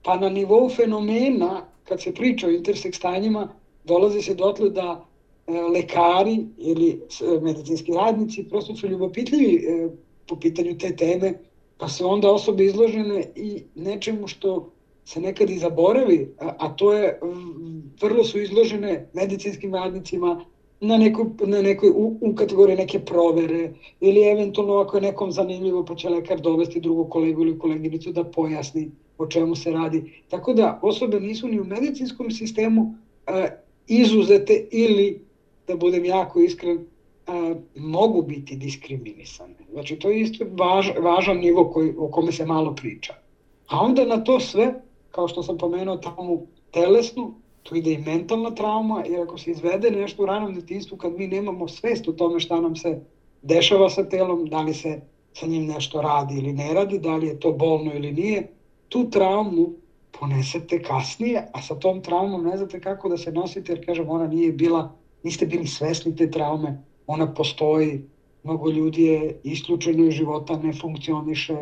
Pa 0.03 0.17
na 0.17 0.29
nivou 0.29 0.69
fenomena, 0.69 1.67
kad 1.85 2.03
se 2.03 2.15
priča 2.15 2.47
o 2.47 2.51
interseks 2.51 2.99
stanjima, 2.99 3.49
dolazi 3.85 4.23
se 4.23 4.35
dotle 4.35 4.71
da 4.71 5.09
E, 5.49 5.61
lekari 5.61 6.47
ili 6.59 6.89
e, 6.91 7.41
medicinski 7.41 7.93
radnici 7.93 8.49
prosto 8.49 8.77
su 8.77 8.89
ljubopitljivi 8.89 9.55
e, 9.57 9.89
po 10.27 10.37
pitanju 10.37 10.79
te 10.79 10.97
teme, 10.97 11.35
pa 11.79 11.89
se 11.89 12.05
onda 12.05 12.31
osobe 12.31 12.65
izložene 12.65 13.25
i 13.37 13.63
nečemu 13.75 14.27
što 14.27 14.71
se 15.05 15.21
nekad 15.21 15.51
i 15.51 15.59
zaboravi, 15.59 16.35
a, 16.41 16.53
a 16.59 16.77
to 16.77 16.93
je 16.93 17.21
vrlo 18.01 18.25
su 18.25 18.41
izložene 18.41 19.09
medicinskim 19.13 19.75
radnicima 19.75 20.45
na, 20.81 20.97
neku, 20.97 21.27
na 21.47 21.63
nekoj, 21.63 21.91
u, 21.91 22.19
u 22.21 22.35
kategoriji 22.35 22.77
neke 22.77 22.99
provere 22.99 23.73
ili 24.01 24.23
eventualno 24.23 24.75
ako 24.75 24.97
je 24.97 25.01
nekom 25.01 25.33
zanimljivo 25.33 25.85
pa 25.85 25.95
će 25.95 26.09
lekar 26.09 26.41
dovesti 26.41 26.81
drugog 26.81 27.11
kolegu 27.11 27.43
ili 27.43 27.59
koleginicu 27.59 28.13
da 28.13 28.25
pojasni 28.25 28.91
o 29.19 29.27
čemu 29.27 29.57
se 29.57 29.71
radi. 29.71 30.23
Tako 30.29 30.53
da 30.55 30.81
osobe 30.83 31.21
nisu 31.21 31.49
ni 31.49 31.61
u 31.61 31.65
medicinskom 31.65 32.31
sistemu 32.31 32.95
a, 33.27 33.47
izuzete 33.87 34.67
ili 34.71 35.21
da 35.67 35.77
budem 35.77 36.05
jako 36.05 36.41
iskren, 36.41 36.87
mogu 37.75 38.23
biti 38.23 38.57
diskriminisane. 38.57 39.55
Znači, 39.73 39.97
to 39.97 40.11
je 40.11 40.21
isto 40.21 40.45
važ, 40.51 40.91
važan 41.01 41.37
nivo 41.37 41.71
koji, 41.71 41.95
o 41.99 42.09
kome 42.09 42.33
se 42.33 42.47
malo 42.47 42.75
priča. 42.75 43.15
A 43.67 43.81
onda 43.81 44.05
na 44.05 44.25
to 44.25 44.41
sve, 44.41 44.75
kao 45.11 45.29
što 45.29 45.43
sam 45.43 45.59
pomenuo 45.59 45.97
traumu 45.97 46.47
telesnu, 46.71 47.35
tu 47.63 47.77
ide 47.77 47.93
i 47.93 47.99
mentalna 47.99 48.55
trauma, 48.55 49.05
jer 49.07 49.21
ako 49.21 49.39
se 49.39 49.51
izvede 49.51 49.91
nešto 49.91 50.23
u 50.23 50.27
ranom 50.27 50.55
detinstvu, 50.55 50.97
kad 50.97 51.13
mi 51.13 51.27
nemamo 51.27 51.69
svest 51.69 52.09
o 52.09 52.13
tome 52.13 52.41
šta 52.41 52.61
nam 52.61 52.77
se 52.77 53.01
dešava 53.43 53.91
sa 53.91 54.09
telom, 54.09 54.47
da 54.47 54.63
li 54.63 54.75
se 54.75 55.01
sa 55.33 55.47
njim 55.47 55.67
nešto 55.67 56.03
radi 56.03 56.35
ili 56.39 56.53
ne 56.53 56.75
radi, 56.75 56.99
da 56.99 57.17
li 57.17 57.27
je 57.27 57.41
to 57.41 57.53
bolno 57.53 57.95
ili 57.95 58.13
nije, 58.13 58.53
tu 58.89 59.11
traumu 59.11 59.73
ponesete 60.21 60.83
kasnije, 60.83 61.51
a 61.53 61.63
sa 61.63 61.75
tom 61.75 62.03
traumom 62.03 62.45
ne 62.45 62.57
znate 62.57 62.81
kako 62.81 63.09
da 63.09 63.17
se 63.17 63.33
nosite, 63.33 63.73
jer 63.73 63.87
kažem, 63.87 64.11
ona 64.11 64.27
nije 64.27 64.53
bila 64.53 64.93
niste 65.23 65.47
bili 65.47 65.67
svesni 65.67 66.17
te 66.17 66.31
traume, 66.31 66.83
ona 67.09 67.27
postoji, 67.35 68.03
mnogo 68.43 68.71
ljudi 68.71 69.05
je 69.05 69.41
isključeno 69.45 70.05
iz 70.05 70.15
života, 70.15 70.57
ne 70.57 70.73
funkcioniše, 70.73 71.57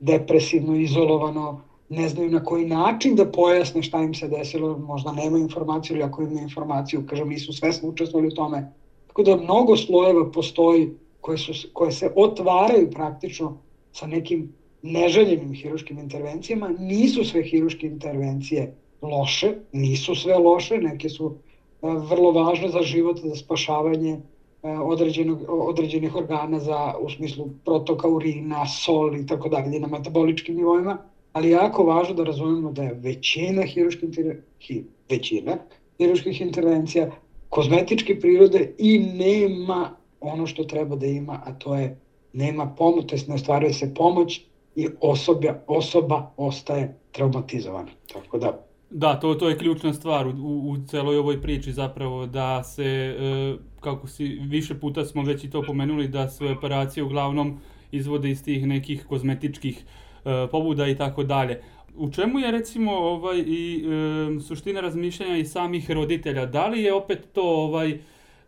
depresivno, 0.00 0.76
izolovano, 0.76 1.62
ne 1.88 2.08
znaju 2.08 2.30
na 2.30 2.44
koji 2.44 2.66
način 2.66 3.14
da 3.16 3.30
pojasne 3.32 3.82
šta 3.82 4.02
im 4.02 4.14
se 4.14 4.28
desilo, 4.28 4.78
možda 4.78 5.12
nema 5.12 5.38
informaciju 5.38 5.96
ili 5.96 6.04
ako 6.04 6.22
imaju 6.22 6.42
informaciju, 6.42 7.06
kažem, 7.06 7.28
nisu 7.28 7.52
svesno 7.52 7.88
učestvovali 7.88 8.28
u 8.28 8.34
tome. 8.34 8.72
Tako 9.06 9.22
da 9.22 9.36
mnogo 9.36 9.76
slojeva 9.76 10.30
postoji 10.30 10.90
koje, 11.20 11.38
su, 11.38 11.52
koje 11.72 11.92
se 11.92 12.12
otvaraju 12.16 12.90
praktično 12.90 13.58
sa 13.92 14.06
nekim 14.06 14.52
neželjenim 14.82 15.54
hiruškim 15.54 15.98
intervencijama. 15.98 16.68
Nisu 16.78 17.24
sve 17.24 17.42
hiruške 17.42 17.86
intervencije 17.86 18.74
loše, 19.02 19.54
nisu 19.72 20.14
sve 20.14 20.38
loše, 20.38 20.78
neke 20.78 21.08
su 21.08 21.34
vrlo 21.82 22.32
važno 22.32 22.68
za 22.68 22.82
život, 22.82 23.18
za 23.18 23.36
spašavanje 23.36 24.20
određenog, 24.62 25.38
određenih 25.48 26.16
organa 26.16 26.58
za, 26.60 26.94
u 27.00 27.10
smislu 27.10 27.48
protoka 27.64 28.08
urina, 28.08 28.66
sol 28.66 29.16
i 29.16 29.26
tako 29.26 29.48
dalje 29.48 29.80
na 29.80 29.86
metaboličkim 29.86 30.56
nivoima, 30.56 30.98
ali 31.32 31.50
jako 31.50 31.84
važno 31.84 32.14
da 32.14 32.24
razumemo 32.24 32.72
da 32.72 32.82
je 32.82 32.94
većina 32.94 33.62
hiruških, 33.62 34.08
hi, 34.60 34.84
većina 35.10 35.56
hiruških 35.98 36.40
intervencija 36.40 37.10
kozmetičke 37.48 38.20
prirode 38.20 38.74
i 38.78 38.98
nema 38.98 39.96
ono 40.20 40.46
što 40.46 40.64
treba 40.64 40.96
da 40.96 41.06
ima, 41.06 41.42
a 41.46 41.52
to 41.52 41.76
je 41.76 41.98
nema 42.32 42.74
pomoć, 42.78 43.06
to 43.06 43.16
ne 43.28 43.34
ostvaruje 43.34 43.72
se 43.72 43.94
pomoć 43.94 44.40
i 44.76 44.88
osoba, 45.00 45.54
osoba 45.66 46.30
ostaje 46.36 46.98
traumatizovana. 47.12 47.90
Tako 48.12 48.38
da 48.38 48.67
Da, 48.90 49.20
to, 49.20 49.34
to 49.34 49.48
je 49.48 49.58
ključna 49.58 49.92
stvar 49.92 50.26
u, 50.26 50.32
u, 50.70 50.76
celoj 50.86 51.18
ovoj 51.18 51.42
priči 51.42 51.72
zapravo 51.72 52.26
da 52.26 52.64
se, 52.64 52.84
e, 52.84 53.56
kako 53.80 54.06
si 54.06 54.24
više 54.26 54.74
puta 54.74 55.04
smo 55.04 55.22
već 55.22 55.44
i 55.44 55.50
to 55.50 55.62
pomenuli, 55.62 56.08
da 56.08 56.28
se 56.28 56.44
operacije 56.44 57.04
uglavnom 57.04 57.60
izvode 57.92 58.30
iz 58.30 58.44
tih 58.44 58.66
nekih 58.66 59.06
kozmetičkih 59.06 59.84
e, 60.24 60.46
pobuda 60.50 60.86
i 60.86 60.96
tako 60.96 61.22
dalje. 61.22 61.62
U 61.96 62.10
čemu 62.10 62.38
je 62.38 62.50
recimo 62.50 62.92
ovaj 62.92 63.38
i 63.38 63.84
e, 63.84 64.40
suština 64.40 64.80
razmišljanja 64.80 65.36
i 65.36 65.44
samih 65.44 65.90
roditelja? 65.90 66.46
Da 66.46 66.66
li 66.66 66.82
je 66.82 66.94
opet 66.94 67.28
to 67.32 67.42
ovaj 67.42 67.98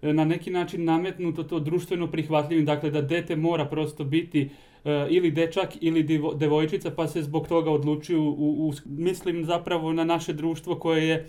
na 0.03 0.25
neki 0.25 0.51
način 0.51 0.85
nametnuto 0.85 1.43
to 1.43 1.61
društveno 1.61 2.07
prihvatljivim, 2.11 2.65
dakle 2.65 2.91
da 2.91 3.03
dete 3.03 3.37
mora 3.37 3.65
prosto 3.65 4.05
biti 4.05 4.51
E, 4.85 5.07
ili 5.11 5.31
dečak 5.31 5.71
ili 5.81 6.21
devojčica 6.35 6.91
pa 6.91 7.09
se 7.09 7.23
zbog 7.23 7.49
toga 7.49 7.71
odlučuju 7.71 8.23
u, 8.23 8.69
u, 8.69 8.73
mislim 8.85 9.45
zapravo 9.45 9.93
na 9.93 10.05
naše 10.05 10.33
društvo 10.33 10.75
koje 10.75 11.09
je 11.09 11.15
e, 11.15 11.27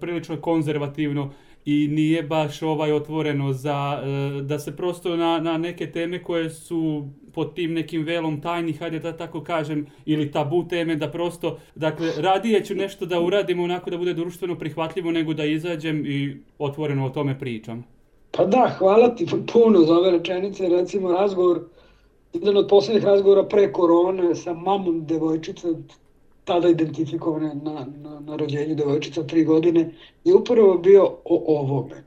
prilično 0.00 0.36
konzervativno 0.36 1.32
i 1.64 1.88
nije 1.88 2.22
baš 2.22 2.62
ovaj 2.62 2.92
otvoreno 2.92 3.52
za 3.52 4.02
e, 4.04 4.42
da 4.42 4.58
se 4.58 4.76
prosto 4.76 5.16
na, 5.16 5.38
na 5.38 5.58
neke 5.58 5.92
teme 5.92 6.22
koje 6.22 6.50
su 6.50 7.08
pod 7.34 7.54
tim 7.54 7.72
nekim 7.72 8.04
velom 8.04 8.40
tajnih, 8.40 8.78
hajde 8.78 8.98
da 8.98 9.16
tako 9.16 9.40
kažem, 9.40 9.86
ili 10.04 10.30
tabu 10.32 10.68
teme, 10.68 10.96
da 10.96 11.10
prosto, 11.10 11.58
dakle, 11.74 12.12
radije 12.16 12.64
ću 12.64 12.74
nešto 12.74 13.06
da 13.06 13.20
uradimo 13.20 13.62
onako 13.62 13.90
da 13.90 13.98
bude 13.98 14.14
društveno 14.14 14.58
prihvatljivo 14.58 15.10
nego 15.10 15.34
da 15.34 15.44
izađem 15.44 16.06
i 16.06 16.36
otvoreno 16.58 17.06
o 17.06 17.10
tome 17.10 17.38
pričam. 17.38 17.84
Pa 18.30 18.44
da, 18.44 18.74
hvala 18.78 19.14
ti 19.14 19.26
puno 19.52 19.80
za 19.80 19.94
ove 19.94 20.10
rečenice, 20.10 20.68
recimo 20.68 21.12
razgovor 21.12 21.60
jedan 22.32 22.56
od 22.56 22.68
poslednjih 22.68 23.04
razgovora 23.04 23.44
pre 23.44 23.72
korone 23.72 24.34
sa 24.34 24.54
mamom 24.54 25.06
devojčice, 25.06 25.68
tada 26.52 26.68
identifikovane 26.68 27.54
na, 27.54 27.86
na, 28.02 28.20
na 28.20 28.36
rođenju 28.36 28.74
devojčica 28.74 29.22
tri 29.26 29.44
godine, 29.44 29.90
je 30.24 30.34
upravo 30.34 30.78
bio 30.78 31.04
o 31.24 31.44
ovome. 31.58 32.04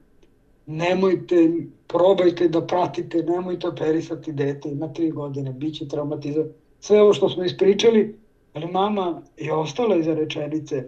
Nemojte, 0.66 1.50
probajte 1.88 2.48
da 2.48 2.62
pratite, 2.62 3.24
nemojte 3.24 3.68
operisati 3.68 4.34
dete, 4.34 4.70
ima 4.70 4.94
tri 4.94 5.10
godine, 5.12 5.54
bit 5.54 5.76
će 5.76 5.88
traumatizam. 5.88 6.46
Sve 6.80 7.02
ovo 7.02 7.14
što 7.14 7.30
smo 7.30 7.44
ispričali, 7.44 8.16
ali 8.54 8.68
mama 8.68 9.22
je 9.38 9.54
ostala 9.54 9.96
iza 9.96 10.14
rečenice, 10.14 10.84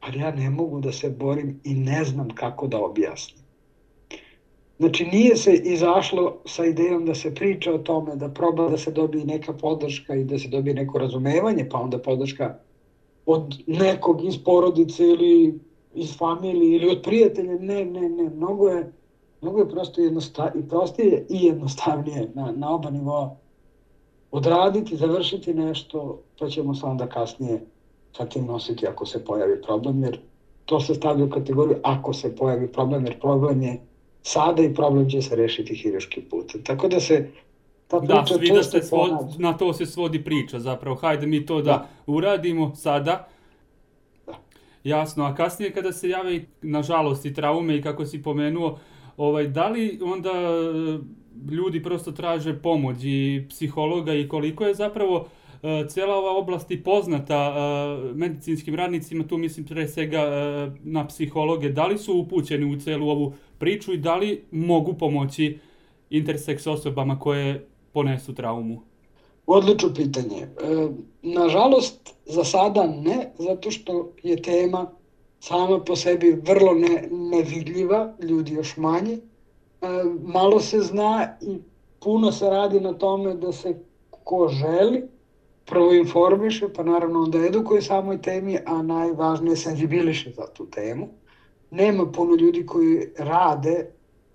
ali 0.00 0.18
ja 0.18 0.30
ne 0.30 0.50
mogu 0.50 0.80
da 0.80 0.92
se 0.92 1.10
borim 1.10 1.60
i 1.64 1.74
ne 1.74 2.04
znam 2.04 2.30
kako 2.34 2.66
da 2.66 2.78
objasnim. 2.78 3.44
Znači 4.78 5.04
nije 5.04 5.36
se 5.36 5.54
izašlo 5.54 6.38
sa 6.46 6.64
idejom 6.64 7.06
da 7.06 7.14
se 7.14 7.34
priča 7.34 7.72
o 7.74 7.78
tome, 7.78 8.16
da 8.16 8.28
proba 8.28 8.68
da 8.68 8.78
se 8.78 8.90
dobije 8.90 9.24
neka 9.24 9.52
podrška 9.52 10.14
i 10.14 10.24
da 10.24 10.38
se 10.38 10.48
dobije 10.48 10.74
neko 10.74 10.98
razumevanje, 10.98 11.68
pa 11.70 11.78
onda 11.78 11.98
podrška 11.98 12.54
od 13.28 13.54
nekog 13.66 14.24
iz 14.24 14.38
porodice 14.44 15.04
ili 15.04 15.60
iz 15.94 16.16
familije 16.16 16.76
ili 16.76 16.90
od 16.90 17.02
prijatelja. 17.02 17.58
Ne, 17.58 17.84
ne, 17.84 18.08
ne, 18.08 18.30
mnogo 18.30 18.68
je, 18.68 18.92
mnogo 19.40 19.58
je 19.58 19.68
prosto 19.68 20.00
jednosta, 20.00 20.52
i 20.54 20.68
prostije 20.68 21.26
i 21.28 21.44
jednostavnije 21.44 22.30
na, 22.34 22.52
na 22.52 22.74
oba 22.74 22.90
nivoa 22.90 23.36
odraditi, 24.30 24.96
završiti 24.96 25.54
nešto, 25.54 26.20
pa 26.38 26.48
ćemo 26.48 26.74
se 26.74 26.86
onda 26.86 27.06
kasnije 27.06 27.60
sa 28.16 28.24
tim 28.24 28.46
nositi 28.46 28.86
ako 28.86 29.06
se 29.06 29.24
pojavi 29.24 29.62
problem, 29.62 30.02
jer 30.02 30.18
to 30.64 30.80
se 30.80 30.94
stavlja 30.94 31.24
u 31.24 31.30
kategoriju 31.30 31.78
ako 31.82 32.12
se 32.12 32.36
pojavi 32.36 32.72
problem, 32.72 33.04
jer 33.04 33.20
problem 33.20 33.62
je 33.62 33.80
sada 34.22 34.62
i 34.62 34.74
problem 34.74 35.10
će 35.10 35.22
se 35.22 35.36
rešiti 35.36 35.74
hiruški 35.74 36.20
putem. 36.20 36.64
Tako 36.64 36.88
da 36.88 37.00
se 37.00 37.28
ta 37.88 38.00
da, 38.00 38.06
priča 38.06 38.34
da, 38.34 38.38
svi 38.38 38.50
da 38.54 38.62
se 38.62 38.82
svod, 38.82 39.10
na 39.38 39.52
to 39.52 39.72
se 39.72 39.86
svodi 39.86 40.24
priča 40.24 40.58
zapravo. 40.58 40.96
Hajde 40.96 41.26
mi 41.26 41.46
to 41.46 41.56
da, 41.56 41.62
da. 41.62 41.88
uradimo 42.06 42.74
sada. 42.74 43.28
Da. 44.26 44.34
Jasno, 44.84 45.24
a 45.24 45.34
kasnije 45.34 45.72
kada 45.72 45.92
se 45.92 46.08
jave 46.08 46.44
nažalost 46.62 47.24
i 47.24 47.34
traume 47.34 47.76
i 47.76 47.82
kako 47.82 48.06
si 48.06 48.22
pomenuo, 48.22 48.78
ovaj, 49.16 49.46
da 49.46 49.68
li 49.68 50.00
onda 50.02 50.30
e, 50.30 50.98
ljudi 51.54 51.82
prosto 51.82 52.12
traže 52.12 52.58
pomoć 52.62 52.96
i 53.02 53.46
psihologa 53.48 54.14
i 54.14 54.28
koliko 54.28 54.66
je 54.66 54.74
zapravo 54.74 55.16
uh, 55.62 55.86
cela 55.88 56.16
ova 56.16 56.38
oblast 56.38 56.70
i 56.70 56.82
poznata 56.82 57.54
uh, 57.54 58.16
medicinskim 58.16 58.74
radnicima, 58.74 59.26
tu 59.26 59.36
mislim 59.36 59.66
pre 59.66 59.88
svega 59.88 60.22
uh, 60.22 60.72
na 60.84 61.06
psihologe, 61.06 61.68
da 61.68 61.86
li 61.86 61.98
su 61.98 62.18
upućeni 62.18 62.74
u 62.74 62.80
celu 62.80 63.08
ovu 63.08 63.32
priču 63.58 63.92
i 63.92 63.96
da 63.96 64.16
li 64.16 64.44
mogu 64.50 64.94
pomoći 64.94 65.58
interseks 66.10 66.66
osobama 66.66 67.18
koje 67.18 67.66
ponesu 67.92 68.34
traumu? 68.34 68.82
Odlično 69.46 69.94
pitanje. 69.94 70.42
E, 70.42 70.48
nažalost, 71.22 72.14
za 72.26 72.44
sada 72.44 72.86
ne, 72.86 73.32
zato 73.38 73.70
što 73.70 74.12
je 74.22 74.42
tema 74.42 74.86
sama 75.40 75.80
po 75.84 75.96
sebi 75.96 76.40
vrlo 76.46 76.74
ne, 76.74 77.08
nevidljiva, 77.10 78.14
ljudi 78.22 78.52
još 78.52 78.76
manje. 78.76 79.12
E, 79.12 79.20
malo 80.22 80.60
se 80.60 80.80
zna 80.80 81.36
i 81.40 81.58
puno 82.00 82.32
se 82.32 82.50
radi 82.50 82.80
na 82.80 82.92
tome 82.92 83.34
da 83.34 83.52
se 83.52 83.78
ko 84.24 84.48
želi 84.48 85.08
prvo 85.64 85.92
informiše, 85.92 86.72
pa 86.72 86.82
naravno 86.82 87.22
onda 87.22 87.38
edukuje 87.38 87.82
samoj 87.82 88.22
temi, 88.22 88.58
a 88.66 88.82
najvažnije 88.82 89.56
senzibiliše 89.56 90.30
za 90.30 90.46
tu 90.46 90.66
temu 90.66 91.08
nema 91.70 92.06
puno 92.12 92.34
ljudi 92.34 92.66
koji 92.66 93.08
rade 93.18 93.86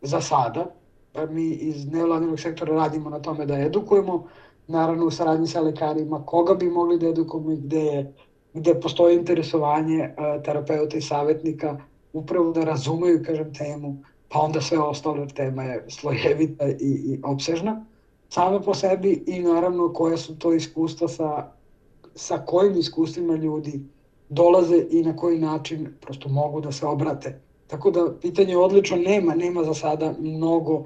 za 0.01 0.21
sada, 0.21 0.75
pa 1.13 1.25
mi 1.25 1.49
iz 1.49 1.85
nevladinog 1.91 2.39
sektora 2.39 2.75
radimo 2.75 3.09
na 3.09 3.19
tome 3.19 3.45
da 3.45 3.59
edukujemo, 3.59 4.27
naravno 4.67 5.05
u 5.05 5.11
saradnji 5.11 5.47
sa 5.47 5.61
lekarima 5.61 6.25
koga 6.25 6.53
bi 6.53 6.69
mogli 6.69 6.99
da 6.99 7.07
edukujemo 7.07 7.51
i 7.51 7.57
gde, 7.57 7.79
je, 7.79 8.13
gde 8.53 8.79
postoji 8.79 9.15
interesovanje 9.15 10.09
uh, 10.09 10.43
terapeuta 10.43 10.97
i 10.97 11.01
savjetnika 11.01 11.77
upravo 12.13 12.51
da 12.51 12.63
razumeju, 12.63 13.23
kažem, 13.25 13.53
temu, 13.53 13.97
pa 14.29 14.39
onda 14.39 14.61
sve 14.61 14.79
ostalo 14.79 15.25
tema 15.25 15.63
je 15.63 15.85
slojevita 15.89 16.67
i, 16.67 16.75
i 16.79 17.19
obsežna 17.23 17.85
sama 18.33 18.59
po 18.59 18.73
sebi 18.73 19.23
i 19.27 19.39
naravno 19.39 19.93
koje 19.93 20.17
su 20.17 20.39
to 20.39 20.53
iskustva 20.53 21.07
sa, 21.07 21.51
sa 22.15 22.37
kojim 22.45 22.77
iskustvima 22.77 23.35
ljudi 23.35 23.81
dolaze 24.29 24.85
i 24.89 25.03
na 25.03 25.15
koji 25.15 25.39
način 25.39 25.93
prosto 26.01 26.29
mogu 26.29 26.61
da 26.61 26.71
se 26.71 26.85
obrate. 26.85 27.39
Tako 27.67 27.91
da 27.91 28.13
pitanje 28.21 28.57
odlično 28.57 28.97
nema, 28.97 29.35
nema 29.35 29.63
za 29.63 29.73
sada 29.73 30.13
mnogo, 30.19 30.85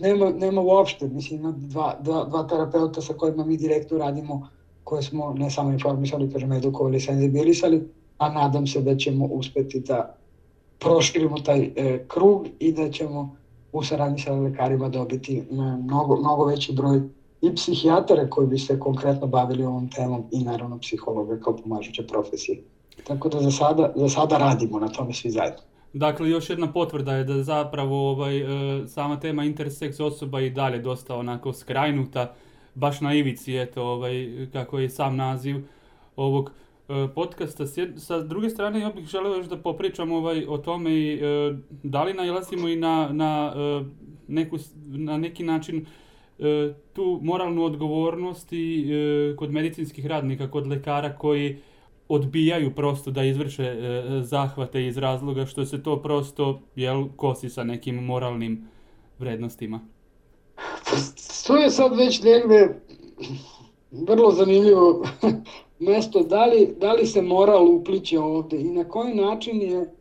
nema, 0.00 0.30
nema 0.30 0.60
uopšte, 0.60 1.08
mislim 1.08 1.40
ima 1.40 1.52
dva, 1.56 1.94
dva, 2.00 2.24
dva 2.24 2.42
terapeuta 2.42 3.00
sa 3.00 3.14
kojima 3.14 3.44
mi 3.44 3.56
direktno 3.56 3.98
radimo, 3.98 4.48
koje 4.84 5.02
smo 5.02 5.32
ne 5.32 5.50
samo 5.50 5.72
informisali, 5.72 6.30
kažem, 6.30 6.52
edukovali, 6.52 7.00
senzibilisali, 7.00 7.82
a 8.18 8.28
nadam 8.28 8.66
se 8.66 8.80
da 8.80 8.96
ćemo 8.96 9.24
uspeti 9.24 9.80
da 9.80 10.16
proširimo 10.78 11.38
taj 11.38 11.70
e, 11.76 12.04
krug 12.08 12.46
i 12.58 12.72
da 12.72 12.90
ćemo 12.90 13.36
u 13.72 13.82
saradnji 13.82 14.18
sa 14.18 14.32
lekarima 14.32 14.88
dobiti 14.88 15.42
mnogo, 15.80 16.16
mnogo 16.16 16.44
veći 16.44 16.72
broj 16.72 17.00
i 17.40 17.54
psihijatara 17.54 18.30
koji 18.30 18.46
bi 18.46 18.58
se 18.58 18.78
konkretno 18.78 19.26
bavili 19.26 19.64
ovom 19.64 19.90
temom 19.90 20.24
i 20.30 20.44
naravno 20.44 20.78
psihologa 20.78 21.40
kao 21.40 21.56
pomažuće 21.56 22.06
profesije. 22.06 22.62
Tako 23.04 23.28
da 23.28 23.40
za 23.40 23.50
sada, 23.50 23.92
za 23.96 24.08
sada 24.08 24.38
radimo 24.38 24.78
na 24.78 24.88
tome 24.88 25.12
svi 25.12 25.30
zajedno. 25.30 25.60
Dakle, 25.94 26.30
još 26.30 26.50
jedna 26.50 26.72
potvrda 26.72 27.16
je 27.16 27.24
da 27.24 27.42
zapravo 27.42 28.10
ovaj, 28.10 28.38
e, 28.38 28.46
sama 28.86 29.20
tema 29.20 29.44
interseks 29.44 30.00
osoba 30.00 30.40
i 30.40 30.50
dalje 30.50 30.78
dosta 30.78 31.16
onako 31.16 31.52
skrajnuta, 31.52 32.34
baš 32.74 33.00
na 33.00 33.14
ivici, 33.14 33.56
eto, 33.56 33.82
ovaj, 33.82 34.28
kako 34.52 34.78
je 34.78 34.90
sam 34.90 35.16
naziv 35.16 35.56
ovog 36.16 36.50
e, 36.88 37.08
podcasta. 37.14 37.64
Sa 37.96 38.20
druge 38.20 38.50
strane, 38.50 38.80
ja 38.80 38.90
bih 38.90 39.06
želeo 39.06 39.36
još 39.36 39.46
da 39.46 39.56
popričam 39.56 40.12
ovaj, 40.12 40.44
o 40.48 40.58
tome 40.58 40.90
i 40.90 41.14
e, 41.14 41.56
da 41.82 42.02
li 42.04 42.14
najlazimo 42.14 42.68
i 42.68 42.76
na, 42.76 43.08
na, 43.12 43.52
neku, 44.28 44.56
na 44.86 45.16
neki 45.16 45.42
način 45.42 45.86
tu 46.92 47.20
moralnu 47.22 47.64
odgovornost 47.64 48.52
i 48.52 48.88
kod 49.36 49.50
medicinskih 49.50 50.06
radnika, 50.06 50.50
kod 50.50 50.66
lekara 50.66 51.16
koji 51.16 51.58
odbijaju 52.14 52.74
prosto 52.74 53.10
da 53.10 53.24
izvrše 53.24 53.62
e, 53.62 54.02
zahvate 54.22 54.86
iz 54.86 54.98
razloga 54.98 55.46
što 55.46 55.64
se 55.64 55.82
to 55.82 56.02
prosto 56.02 56.60
jel, 56.76 57.04
kosi 57.16 57.48
sa 57.48 57.64
nekim 57.64 57.94
moralnim 57.94 58.68
vrednostima. 59.18 59.80
To 61.46 61.56
je 61.56 61.70
sad 61.70 61.96
već 61.96 62.22
negde 62.22 62.80
vrlo 63.90 64.30
zanimljivo 64.30 65.06
mesto. 65.86 66.22
Da 66.22 66.46
li, 66.46 66.74
da 66.80 66.92
li 66.92 67.06
se 67.06 67.22
moral 67.22 67.68
upliče 67.68 68.18
ovde 68.18 68.60
i 68.60 68.64
na 68.64 68.84
koji 68.84 69.14
način 69.14 69.62
je 69.62 69.94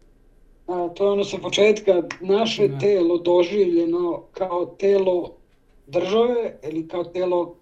a, 0.68 0.90
to 0.90 1.06
je 1.06 1.12
ono 1.12 1.24
sa 1.24 1.38
početka 1.38 2.04
naše 2.22 2.68
ne. 2.68 2.80
telo 2.80 3.18
doživljeno 3.18 4.24
kao 4.32 4.66
telo 4.66 5.32
države 5.88 6.60
ili 6.64 6.88
kao 6.88 7.04
telo 7.04 7.56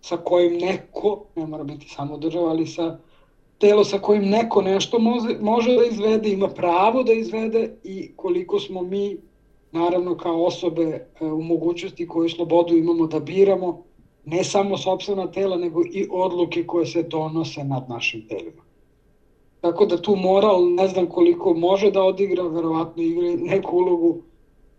sa 0.00 0.16
kojim 0.16 0.58
neko, 0.58 1.24
ne 1.36 1.46
mora 1.46 1.64
biti 1.64 1.88
samo 1.88 2.18
država, 2.18 2.50
ali 2.50 2.66
sa 2.66 2.98
telo 3.64 3.84
sa 3.84 3.98
kojim 3.98 4.24
neko 4.28 4.62
nešto 4.62 4.98
može, 4.98 5.38
može 5.40 5.74
da 5.74 5.84
izvede, 5.84 6.30
ima 6.30 6.48
pravo 6.48 7.02
da 7.02 7.12
izvede 7.12 7.76
i 7.84 8.10
koliko 8.16 8.60
smo 8.60 8.82
mi, 8.82 9.16
naravno 9.72 10.16
kao 10.16 10.44
osobe 10.44 10.82
e, 11.20 11.24
u 11.24 11.42
mogućnosti 11.42 12.08
koju 12.08 12.28
slobodu 12.28 12.76
imamo 12.76 13.06
da 13.06 13.20
biramo, 13.20 13.82
ne 14.24 14.44
samo 14.44 14.76
sobstvena 14.76 15.30
tela, 15.30 15.56
nego 15.56 15.82
i 15.84 16.06
odluke 16.10 16.66
koje 16.66 16.86
se 16.86 17.02
donose 17.02 17.64
nad 17.64 17.88
našim 17.88 18.28
telima. 18.28 18.62
Tako 19.60 19.86
da 19.86 20.02
tu 20.02 20.16
moral, 20.16 20.74
ne 20.74 20.88
znam 20.88 21.06
koliko 21.06 21.54
može 21.54 21.90
da 21.90 22.02
odigra, 22.02 22.42
verovatno 22.42 23.02
igra 23.02 23.32
neku 23.36 23.76
ulogu, 23.76 24.16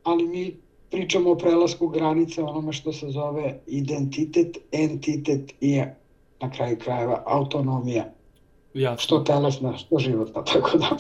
ali 0.04 0.28
mi 0.28 0.56
pričamo 0.92 1.32
o 1.32 1.38
prelasku 1.38 1.88
granice 1.88 2.44
onome 2.44 2.74
što 2.74 2.94
se 2.94 3.10
zove 3.10 3.60
identitet, 3.68 4.58
entitet 4.72 5.54
i 5.62 5.82
na 6.42 6.52
kraju 6.52 6.78
krajeva 6.78 7.24
autonomija 7.26 8.15
Jasno. 8.76 9.04
Što 9.04 9.20
telesna, 9.20 9.78
što 9.78 10.00
životna, 10.00 10.44
tako 10.44 10.78
da. 10.78 10.98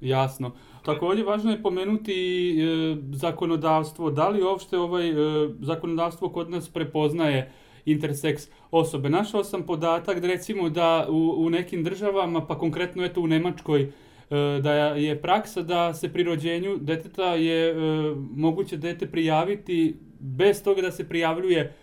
Jasno. 0.00 0.50
Takođe, 0.82 1.22
važno 1.22 1.50
je 1.50 1.62
pomenuti 1.62 2.14
e, 2.60 2.96
zakonodavstvo. 3.12 4.10
Da 4.10 4.28
li 4.28 4.42
uopšte 4.42 4.78
ovaj, 4.78 5.08
e, 5.10 5.14
zakonodavstvo 5.60 6.28
kod 6.28 6.50
nas 6.50 6.68
prepoznaje 6.68 7.52
interseks 7.84 8.48
osobe? 8.70 9.08
Našao 9.08 9.44
sam 9.44 9.62
podatak 9.62 10.20
da 10.20 10.26
recimo 10.26 10.68
da 10.68 11.06
u, 11.08 11.34
u 11.38 11.50
nekim 11.50 11.84
državama, 11.84 12.46
pa 12.46 12.58
konkretno 12.58 13.04
eto 13.04 13.20
u 13.20 13.26
Nemačkoj, 13.26 13.82
e, 13.82 13.90
da 14.62 14.72
je 14.74 15.22
praksa 15.22 15.62
da 15.62 15.94
se 15.94 16.12
pri 16.12 16.22
rođenju 16.22 16.76
deteta 16.80 17.34
je 17.34 17.70
e, 17.70 17.74
moguće 18.36 18.76
dete 18.76 19.10
prijaviti 19.10 19.96
bez 20.20 20.62
toga 20.62 20.82
da 20.82 20.90
se 20.90 21.08
prijavljuje 21.08 21.74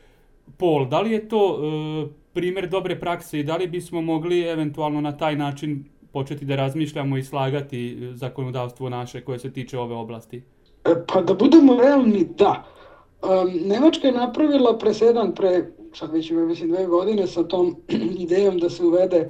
pol. 0.58 0.88
Da 0.90 1.02
li 1.02 1.12
je 1.12 1.28
to 1.30 1.60
e, 1.60 2.23
primer 2.34 2.70
dobre 2.70 3.00
prakse 3.00 3.40
i 3.40 3.44
da 3.44 3.58
li 3.58 3.68
bismo 3.68 4.02
mogli 4.02 4.42
eventualno 4.42 5.02
na 5.02 5.18
taj 5.18 5.36
način 5.36 5.86
početi 6.12 6.46
da 6.46 6.56
razmišljamo 6.56 7.18
i 7.18 7.24
slagati 7.24 7.98
e, 8.02 8.16
zakonodavstvo 8.16 8.90
naše 8.90 9.22
koje 9.22 9.40
se 9.40 9.54
tiče 9.54 9.78
ove 9.80 9.96
oblasti? 9.96 10.44
E, 10.86 10.94
pa 11.14 11.22
da 11.22 11.34
budemo 11.34 11.78
realni, 11.78 12.28
da. 12.38 12.64
Um, 13.22 13.68
Nemačka 13.68 14.08
je 14.08 14.14
napravila 14.14 14.78
presedan 14.78 15.36
pre, 15.36 15.72
sad 15.94 16.12
već 16.12 16.32
ima 16.32 16.46
mislim 16.46 16.70
dve 16.70 16.86
godine, 16.86 17.28
sa 17.28 17.44
tom 17.44 17.76
idejom 18.26 18.58
da 18.58 18.70
se 18.70 18.84
uvede 18.84 19.30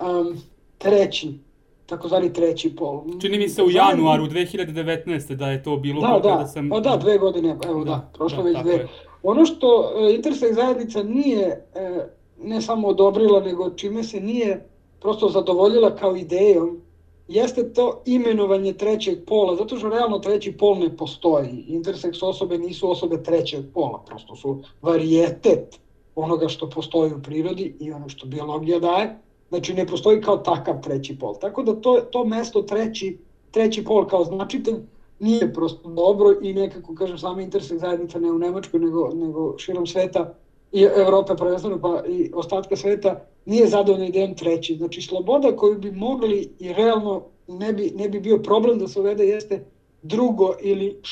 um, 0.00 0.36
treći, 0.78 1.38
takozvani 1.86 2.32
treći 2.32 2.76
pol. 2.76 3.02
Čini 3.20 3.38
mi 3.38 3.48
se 3.48 3.62
u 3.62 3.70
januaru 3.70 4.26
2019. 4.26 5.34
da 5.34 5.50
je 5.50 5.62
to 5.62 5.76
bilo 5.76 6.00
da, 6.00 6.36
da, 6.36 6.46
sam... 6.46 6.72
O, 6.72 6.80
da, 6.80 6.96
dve 6.96 7.18
godine, 7.18 7.56
evo 7.66 7.84
da, 7.84 7.90
da 7.90 8.10
prošlo 8.14 8.42
da, 8.42 8.48
već 8.48 8.58
dve. 8.62 8.72
Je. 8.72 8.88
Ono 9.22 9.44
što 9.44 9.94
Intersek 10.14 10.54
zajednica 10.54 11.02
nije 11.02 11.66
e, 11.74 12.08
ne 12.42 12.60
samo 12.62 12.88
odobrila, 12.88 13.40
nego 13.40 13.70
čime 13.70 14.04
se 14.04 14.20
nije 14.20 14.68
prosto 15.00 15.28
zadovoljila 15.28 15.96
kao 15.96 16.16
idejom, 16.16 16.80
jeste 17.28 17.72
to 17.72 18.02
imenovanje 18.06 18.72
trećeg 18.72 19.18
pola, 19.26 19.56
zato 19.56 19.76
što 19.76 19.88
realno 19.88 20.18
treći 20.18 20.52
pol 20.52 20.78
ne 20.78 20.96
postoji. 20.96 21.64
Interseks 21.66 22.22
osobe 22.22 22.58
nisu 22.58 22.90
osobe 22.90 23.22
trećeg 23.22 23.64
pola, 23.74 24.02
prosto 24.06 24.36
su 24.36 24.62
varijetet 24.82 25.80
onoga 26.14 26.48
što 26.48 26.70
postoji 26.70 27.12
u 27.12 27.22
prirodi 27.22 27.76
i 27.80 27.92
ono 27.92 28.08
što 28.08 28.26
biologija 28.26 28.78
daje. 28.78 29.18
Znači 29.48 29.74
ne 29.74 29.86
postoji 29.86 30.20
kao 30.20 30.36
takav 30.36 30.82
treći 30.82 31.18
pol. 31.18 31.38
Tako 31.40 31.62
da 31.62 31.74
to, 31.74 32.00
to 32.00 32.24
mesto 32.24 32.62
treći, 32.62 33.18
treći 33.50 33.84
pol 33.84 34.06
kao 34.06 34.24
značitelj 34.24 34.76
nije 35.18 35.52
prosto 35.52 35.88
dobro 35.88 36.34
i 36.42 36.52
nekako, 36.52 36.94
kažem, 36.94 37.18
sama 37.18 37.42
interseks 37.42 37.80
zajednica 37.80 38.18
ne 38.18 38.30
u 38.30 38.38
Nemačkoj, 38.38 38.80
nego, 38.80 39.10
nego 39.14 39.58
širom 39.58 39.86
sveta 39.86 40.34
i 40.72 40.82
Evrope 40.82 41.36
prvenstveno 41.36 41.80
pa 41.80 42.02
i 42.08 42.30
ostatka 42.34 42.76
sveta 42.76 43.20
nije 43.44 43.66
zadovoljna 43.66 44.06
idejom 44.06 44.34
treći. 44.34 44.74
Znači 44.74 45.02
sloboda 45.02 45.56
koju 45.56 45.78
bi 45.78 45.92
mogli 45.92 46.54
i 46.58 46.72
realno 46.72 47.22
ne 47.48 47.72
bi, 47.72 47.92
ne 47.96 48.08
bi 48.08 48.20
bio 48.20 48.38
problem 48.38 48.78
da 48.78 48.88
se 48.88 49.00
uvede 49.00 49.26
jeste 49.26 49.64
drugo 50.02 50.54
ili 50.60 51.02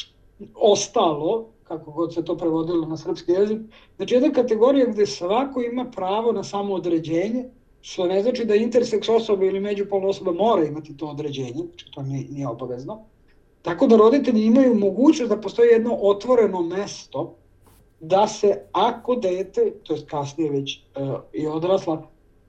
ostalo, 0.54 1.46
kako 1.64 1.90
god 1.90 2.14
se 2.14 2.24
to 2.24 2.36
prevodilo 2.36 2.86
na 2.86 2.96
srpski 2.96 3.32
jezik. 3.32 3.58
Znači 3.96 4.14
jedna 4.14 4.32
kategorija 4.32 4.86
gde 4.86 5.06
svako 5.06 5.60
ima 5.60 5.84
pravo 5.84 6.32
na 6.32 6.44
samo 6.44 6.74
određenje, 6.74 7.44
što 7.80 8.06
ne 8.06 8.22
znači 8.22 8.44
da 8.44 8.54
interseks 8.54 9.08
osoba 9.08 9.44
ili 9.44 9.60
međupolna 9.60 10.08
osoba 10.08 10.32
mora 10.32 10.64
imati 10.64 10.96
to 10.96 11.06
određenje, 11.06 11.52
znači 11.52 11.86
to 11.90 12.02
nije, 12.02 12.24
nije 12.28 12.48
obavezno. 12.48 12.98
Tako 13.62 13.86
da 13.86 13.96
roditelji 13.96 14.44
imaju 14.44 14.74
mogućnost 14.74 15.30
da 15.30 15.40
postoji 15.40 15.68
jedno 15.68 15.96
otvoreno 16.00 16.62
mesto 16.62 17.34
da 18.00 18.26
se 18.28 18.62
ako 18.72 19.16
dete, 19.16 19.72
to 19.82 19.94
je 19.94 20.06
kasnije 20.06 20.50
već 20.50 20.76
uh, 20.76 21.14
i 21.32 21.46
odrasla, 21.46 22.02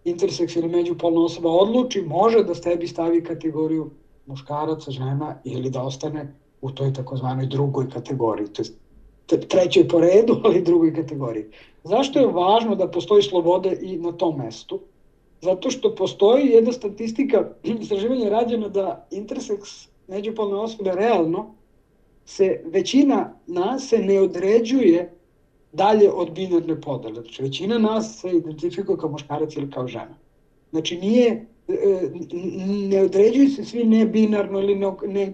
interseks 0.03 0.55
ili 0.55 0.67
međupolna 0.67 1.21
osoba 1.21 1.49
odluči, 1.49 2.01
može 2.01 2.43
da 2.43 2.53
tebi 2.53 2.87
stavi 2.87 3.23
kategoriju 3.23 3.89
muškaraca, 4.25 4.91
žena 4.91 5.35
ili 5.43 5.69
da 5.69 5.81
ostane 5.81 6.33
u 6.61 6.71
toj 6.71 6.93
takozvanoj 6.93 7.45
drugoj 7.45 7.89
kategoriji, 7.89 8.47
to 9.25 9.35
je 9.35 9.47
trećoj 9.47 9.87
po 9.87 9.99
redu, 9.99 10.39
ali 10.45 10.61
drugoj 10.61 10.93
kategoriji. 10.93 11.45
Zašto 11.83 12.19
je 12.19 12.27
važno 12.27 12.75
da 12.75 12.87
postoji 12.87 13.23
sloboda 13.23 13.71
i 13.81 13.97
na 13.97 14.11
tom 14.11 14.37
mestu? 14.37 14.79
Zato 15.41 15.69
što 15.69 15.95
postoji 15.95 16.47
jedna 16.47 16.71
statistika 16.71 17.49
istraživanja 17.81 18.29
rađena 18.29 18.69
da 18.69 19.07
interseks 19.11 19.87
međupolne 20.07 20.55
osobe 20.55 20.91
realno 20.95 21.55
se 22.25 22.61
većina 22.65 23.33
nas 23.47 23.87
se 23.87 23.97
ne 23.97 24.19
određuje 24.21 25.13
dalje 25.71 26.11
od 26.11 26.31
binarne 26.31 26.81
podele. 26.81 27.21
Znači, 27.21 27.43
većina 27.43 27.77
nas 27.77 28.19
se 28.21 28.29
identifikuje 28.29 28.97
kao 28.97 29.09
muškarac 29.09 29.55
ili 29.55 29.71
kao 29.71 29.87
žena. 29.87 30.17
Znači, 30.71 30.97
nije, 30.97 31.45
e, 31.67 32.09
ne 32.89 33.01
određuju 33.01 33.49
se 33.49 33.65
svi 33.65 33.83
nebinarno 33.83 34.59
ili 34.59 34.75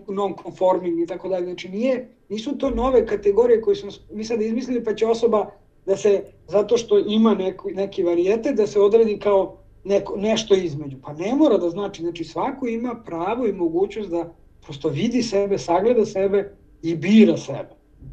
non-conforming 0.08 1.04
i 1.04 1.08
tako 1.08 1.30
dalje. 1.30 1.46
Znači, 1.46 1.69
nije, 1.69 2.10
nisu 2.30 2.58
to 2.58 2.69
nove 2.69 3.06
kategorije 3.06 3.62
koje 3.62 3.76
smo 3.76 3.91
mi 4.12 4.24
sad 4.24 4.41
izmislili, 4.41 4.84
pa 4.84 4.96
će 4.96 5.06
osoba 5.06 5.50
da 5.86 5.98
se, 5.98 6.24
zato 6.48 6.78
što 6.78 7.00
ima 7.00 7.34
neku, 7.34 7.69
neki 7.69 8.04
varijete, 8.04 8.54
da 8.54 8.67
se 8.67 8.80
odredi 8.80 9.19
kao 9.19 9.58
neko, 9.84 10.17
nešto 10.17 10.56
između. 10.56 10.98
Pa 11.04 11.13
ne 11.13 11.36
mora 11.36 11.58
da 11.58 11.69
znači, 11.69 12.02
znači 12.02 12.24
svako 12.24 12.67
ima 12.67 12.96
pravo 13.06 13.48
i 13.48 13.54
mogućnost 13.54 14.10
da 14.10 14.34
prosto 14.62 14.89
vidi 14.89 15.24
sebe, 15.24 15.58
sagleda 15.58 16.06
sebe 16.06 16.56
i 16.82 16.96
bira 16.96 17.38
sebe. 17.38 17.69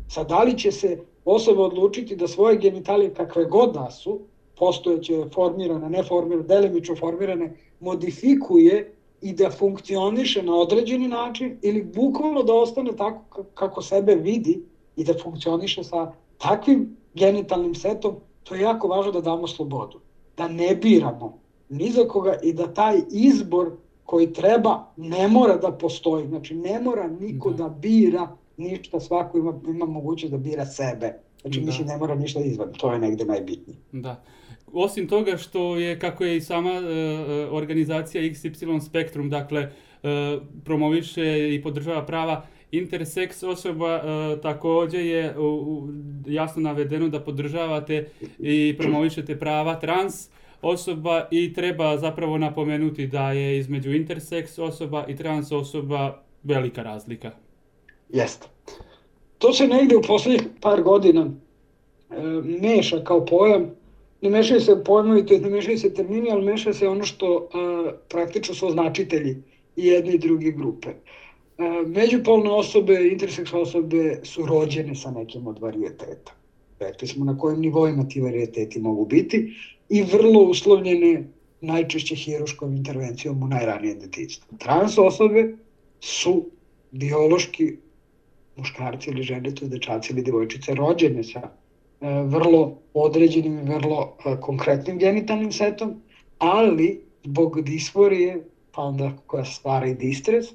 Sad, 0.09 0.29
da 0.29 0.43
li 0.43 0.59
će 0.59 0.73
se 0.73 0.99
osoba 1.35 1.63
odlučiti 1.63 2.17
da 2.17 2.29
svoje 2.29 2.57
genitalije 2.57 3.15
kakve 3.15 3.45
god 3.45 3.75
da 3.75 3.91
su, 3.91 4.21
postojeće, 4.59 5.25
formirane, 5.35 5.91
neformirane, 5.91 6.47
delimično 6.49 6.97
formirane, 6.97 7.57
modifikuje 7.81 8.93
i 9.23 9.33
da 9.33 9.51
funkcioniše 9.51 10.43
na 10.43 10.55
određeni 10.57 11.09
način 11.09 11.59
ili 11.63 11.83
bukvalno 11.83 12.43
da 12.43 12.55
ostane 12.55 12.97
tako 12.97 13.45
kako 13.55 13.83
sebe 13.83 14.15
vidi 14.15 14.63
i 14.97 15.05
da 15.05 15.15
funkcioniše 15.23 15.85
sa 15.85 16.13
takvim 16.39 16.97
genitalnim 17.15 17.75
setom, 17.75 18.15
to 18.43 18.55
je 18.55 18.61
jako 18.61 18.89
važno 18.89 19.13
da 19.13 19.21
damo 19.21 19.47
slobodu. 19.47 20.01
Da 20.37 20.49
ne 20.49 20.75
biramo 20.77 21.39
ni 21.69 21.91
za 21.91 22.09
koga 22.09 22.39
i 22.43 22.53
da 22.53 22.75
taj 22.75 23.01
izbor 23.11 23.71
koji 24.05 24.33
treba 24.33 24.87
ne 24.97 25.29
mora 25.29 25.57
da 25.57 25.73
postoji. 25.73 26.27
Znači 26.29 26.55
ne 26.55 26.81
mora 26.81 27.09
niko 27.09 27.51
da, 27.51 27.57
da 27.57 27.69
bira 27.69 28.29
ništa, 28.61 29.01
svako 29.01 29.39
ima, 29.39 29.61
ima 29.69 29.87
mogućnost 29.87 30.33
da 30.33 30.39
bira 30.39 30.67
sebe. 30.67 31.13
Znači, 31.41 31.61
da. 31.61 31.67
mislim, 31.67 31.87
ne 31.87 31.97
mora 31.97 32.15
ništa 32.15 32.41
izvan, 32.41 32.73
to 32.73 32.93
je 32.93 32.99
negde 32.99 33.25
najbitnije. 33.25 33.79
Da. 33.93 34.23
Osim 34.73 35.09
toga 35.09 35.37
što 35.37 35.77
je, 35.77 35.99
kako 35.99 36.25
je 36.25 36.37
i 36.37 36.41
sama 36.41 36.71
uh, 36.71 37.55
organizacija 37.55 38.23
XY 38.23 38.81
Spektrum, 38.81 39.31
dakle, 39.31 39.63
uh, 40.03 40.11
promoviše 40.65 41.55
i 41.55 41.63
podržava 41.63 42.07
prava 42.07 42.47
interseks 42.73 43.43
osoba, 43.43 43.97
uh, 43.97 44.41
takođe 44.41 44.99
je 44.99 45.39
uh, 45.39 45.45
uh, 45.45 45.91
jasno 46.27 46.63
navedeno 46.63 47.09
da 47.09 47.21
podržavate 47.21 48.09
i 48.39 48.75
promovišete 48.79 49.39
prava 49.39 49.81
trans 49.81 50.29
osoba 50.63 51.29
i 51.31 51.53
treba 51.53 51.99
zapravo 51.99 52.39
napomenuti 52.39 53.07
da 53.07 53.33
je 53.33 53.59
između 53.59 53.93
interseks 53.93 54.59
osoba 54.59 55.05
i 55.09 55.17
trans 55.17 55.53
osoba 55.53 56.23
velika 56.43 56.83
razlika. 56.83 57.31
Jeste. 58.13 58.47
To 59.39 59.53
se 59.53 59.67
negde 59.69 59.97
u 59.97 60.03
poslednjih 60.03 60.43
par 60.61 60.83
godina 60.83 61.27
e, 62.11 62.15
meša 62.63 63.05
kao 63.05 63.25
pojam. 63.25 63.71
Ne 64.21 64.31
mešaju 64.31 64.61
se 64.61 64.85
pojmovi, 64.85 65.27
to 65.27 65.39
ne 65.39 65.51
mešaju 65.51 65.79
se 65.79 65.95
termini, 65.95 66.31
ali 66.31 66.45
meša 66.45 66.73
se 66.73 66.89
ono 66.89 67.05
što 67.05 67.37
e, 67.37 67.93
praktično 68.09 68.55
su 68.55 68.67
označitelji 68.67 69.37
i 69.77 69.87
jedne 69.87 70.15
i 70.15 70.19
druge 70.19 70.51
grupe. 70.51 70.89
E, 70.89 70.97
međupolne 71.87 72.51
osobe, 72.51 73.09
interseks 73.13 73.53
osobe 73.53 74.21
su 74.25 74.47
rođene 74.47 74.95
sa 74.95 75.11
nekim 75.11 75.47
od 75.47 75.59
varijeteta. 75.59 76.33
Rekli 76.81 77.09
smo 77.09 77.25
na 77.25 77.39
kojim 77.39 77.61
nivoima 77.61 78.09
ti 78.09 78.21
varijeteti 78.21 78.81
mogu 78.81 79.05
biti 79.07 79.55
i 79.89 80.03
vrlo 80.03 80.43
uslovljene 80.43 81.25
najčešće 81.61 82.15
hiruškom 82.15 82.77
intervencijom 82.77 83.43
u 83.43 83.49
najranijem 83.49 83.99
detinjstvu. 83.99 84.59
Trans 84.59 84.99
osobe 84.99 85.57
su 86.01 86.47
biološki 86.91 87.77
muškarci 88.61 89.11
ili 89.11 89.23
žene, 89.23 89.55
to 89.55 89.65
je 89.65 89.69
dečaci 89.69 90.13
ili 90.13 90.23
devojčice, 90.23 90.75
rođene 90.75 91.25
sa 91.25 91.41
e, 91.41 91.51
vrlo 92.35 92.79
određenim 92.95 93.59
i 93.59 93.75
vrlo 93.75 94.01
e, 94.25 94.37
konkretnim 94.41 94.99
genitalnim 94.99 95.53
setom, 95.53 95.95
ali 96.39 97.01
zbog 97.25 97.61
disforije, 97.63 98.45
pa 98.73 98.83
onda 98.83 99.13
koja 99.27 99.45
stvara 99.45 99.87
i 99.87 99.95
distres, 99.95 100.53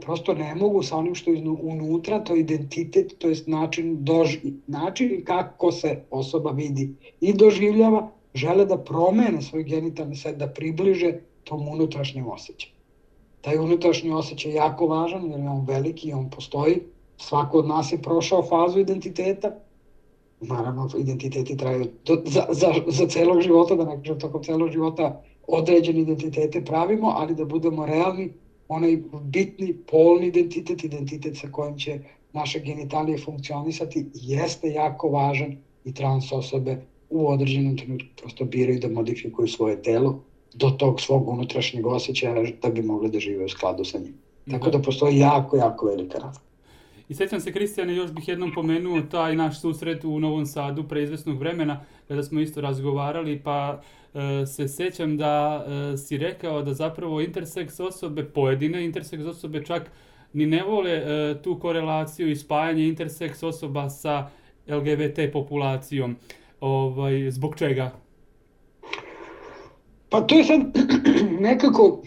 prosto 0.00 0.34
ne 0.34 0.54
mogu 0.54 0.82
sa 0.82 0.96
onim 0.96 1.14
što 1.14 1.30
je 1.30 1.42
unutra, 1.48 2.24
to 2.24 2.34
je 2.34 2.40
identitet, 2.40 3.14
to 3.18 3.28
je 3.28 3.36
način, 3.46 4.04
doži, 4.04 4.52
način 4.66 5.24
kako 5.24 5.72
se 5.72 6.02
osoba 6.10 6.50
vidi 6.50 6.94
i 7.20 7.32
doživljava, 7.32 8.10
žele 8.34 8.64
da 8.64 8.78
promene 8.78 9.42
svoj 9.42 9.62
genitalni 9.62 10.16
set, 10.16 10.36
da 10.36 10.46
približe 10.46 11.12
tom 11.44 11.68
unutrašnjem 11.68 12.28
osjećaju. 12.28 12.72
Taj 13.40 13.58
unutrašnji 13.58 14.10
osjećaj 14.10 14.52
je 14.52 14.56
jako 14.56 14.86
važan, 14.86 15.30
jer 15.30 15.40
je 15.40 15.48
on 15.48 15.64
veliki 15.64 16.08
i 16.08 16.12
on 16.12 16.30
postoji, 16.30 16.80
svako 17.18 17.58
od 17.58 17.66
nas 17.66 17.92
je 17.92 18.02
prošao 18.02 18.42
fazu 18.42 18.78
identiteta, 18.78 19.50
naravno 20.40 20.88
identiteti 20.98 21.56
traju 21.56 21.86
do, 22.04 22.22
za, 22.26 22.46
za, 22.50 22.74
za 22.86 23.06
celog 23.06 23.40
života, 23.40 23.74
da 23.74 23.84
ne 23.84 23.96
kažem 23.96 24.20
tokom 24.20 24.42
celog 24.42 24.70
života 24.70 25.22
određene 25.46 26.00
identitete 26.00 26.64
pravimo, 26.64 27.12
ali 27.16 27.34
da 27.34 27.44
budemo 27.44 27.86
realni, 27.86 28.32
onaj 28.68 28.98
bitni 29.22 29.74
polni 29.90 30.26
identitet, 30.26 30.84
identitet 30.84 31.36
sa 31.36 31.48
kojim 31.52 31.78
će 31.78 31.98
naše 32.32 32.60
genitalije 32.60 33.18
funkcionisati, 33.18 34.06
jeste 34.14 34.68
jako 34.68 35.08
važan 35.08 35.56
i 35.84 35.94
trans 35.94 36.32
osobe 36.32 36.82
u 37.10 37.28
određenom 37.28 37.76
trenutku 37.76 38.08
prosto 38.16 38.44
biraju 38.44 38.80
da 38.80 38.88
modifikuju 38.88 39.48
svoje 39.48 39.82
telo 39.82 40.20
do 40.54 40.70
tog 40.70 41.00
svog 41.00 41.28
unutrašnjeg 41.28 41.86
osjećaja 41.86 42.44
da 42.62 42.68
bi 42.68 42.82
mogli 42.82 43.10
da 43.10 43.20
žive 43.20 43.44
u 43.44 43.48
skladu 43.48 43.84
sa 43.84 43.98
njim. 43.98 44.14
Tako 44.50 44.70
da, 44.70 44.78
da 44.78 44.84
postoji 44.84 45.18
jako, 45.18 45.56
jako 45.56 45.86
velika 45.86 46.18
razlika. 46.18 46.47
I 47.08 47.14
sećam 47.14 47.40
se, 47.40 47.52
Kristijane, 47.52 47.96
još 47.96 48.12
bih 48.12 48.28
jednom 48.28 48.52
pomenuo 48.54 49.00
taj 49.00 49.36
naš 49.36 49.60
susret 49.60 50.04
u 50.04 50.20
Novom 50.20 50.46
Sadu 50.46 50.88
pre 50.88 51.02
izvesnog 51.02 51.38
vremena, 51.38 51.80
kada 52.08 52.22
smo 52.22 52.40
isto 52.40 52.60
razgovarali, 52.60 53.40
pa 53.44 53.80
e, 54.14 54.46
se 54.46 54.68
sećam 54.68 55.16
da 55.16 55.66
e, 55.66 55.96
si 55.96 56.18
rekao 56.18 56.62
da 56.62 56.74
zapravo 56.74 57.20
interseks 57.20 57.80
osobe, 57.80 58.24
pojedine 58.24 58.84
interseks 58.84 59.24
osobe 59.24 59.64
čak 59.64 59.90
ni 60.32 60.46
ne 60.46 60.62
vole 60.62 60.90
e, 60.90 61.42
tu 61.42 61.58
korelaciju 61.58 62.30
i 62.30 62.36
spajanje 62.36 62.88
interseks 62.88 63.42
osoba 63.42 63.90
sa 63.90 64.30
LGBT 64.68 65.32
populacijom. 65.32 66.16
Ovaj, 66.60 67.30
zbog 67.30 67.56
čega? 67.56 67.90
Pa 70.08 70.20
to 70.20 70.34
je 70.34 70.44
sad 70.44 70.60
nekako 71.40 72.02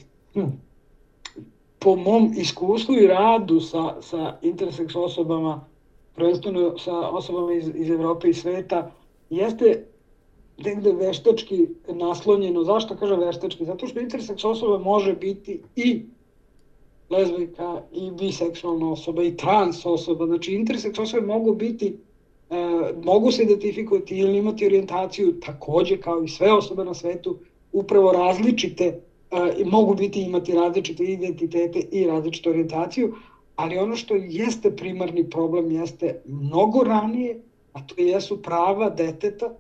po 1.82 1.96
mom 1.96 2.34
iskustvu 2.38 2.96
i 2.96 3.08
radu 3.08 3.60
sa, 3.60 3.96
sa 4.02 4.38
interseks 4.41 4.96
osobama, 4.96 5.65
prvenstveno 6.15 6.78
sa 6.78 7.10
osobama 7.10 7.54
iz, 7.54 7.72
iz 7.76 7.89
Evrope 7.89 8.30
i 8.30 8.34
sveta, 8.34 8.91
jeste 9.30 9.86
negde 10.58 10.91
veštački 10.91 11.67
naslonjeno. 11.88 12.63
Zašto 12.63 12.98
kažem 12.98 13.20
veštački? 13.20 13.65
Zato 13.65 13.88
što 13.88 14.00
interseks 14.00 14.44
osoba 14.46 14.78
može 14.78 15.13
biti 15.13 15.62
i 15.76 16.06
lezbijka 17.10 17.82
i 17.94 18.12
biseksualna 18.12 18.91
osoba 18.91 19.24
i 19.24 19.38
trans 19.38 19.86
osoba. 19.86 20.26
Znači 20.26 20.54
interseks 20.54 21.00
osobe 21.00 21.28
mogu 21.28 21.56
biti 21.56 21.98
e, 22.50 22.56
mogu 23.04 23.32
se 23.32 23.44
identifikovati 23.44 24.17
ili 24.17 24.38
imati 24.38 24.65
orijentaciju 24.65 25.39
takođe 25.39 25.98
kao 25.98 26.24
i 26.24 26.28
sve 26.28 26.54
osobe 26.54 26.86
na 26.86 26.94
svetu 26.94 27.38
upravo 27.72 28.12
različite 28.12 29.02
e, 29.32 29.65
mogu 29.65 29.96
biti 29.96 30.22
imati 30.22 30.54
različite 30.54 31.04
identitete 31.04 31.80
i 31.80 32.08
različitu 32.08 32.50
orijentaciju, 32.50 33.15
ali 33.56 33.78
ono 33.78 33.96
što 33.96 34.15
jeste 34.15 34.76
primarni 34.76 35.30
problem 35.30 35.72
jeste 35.72 36.22
mnogo 36.26 36.84
ranije, 36.84 37.41
a 37.74 37.88
to 37.88 37.96
jesu 37.98 38.41
prava 38.41 38.89
deteta 38.89 39.54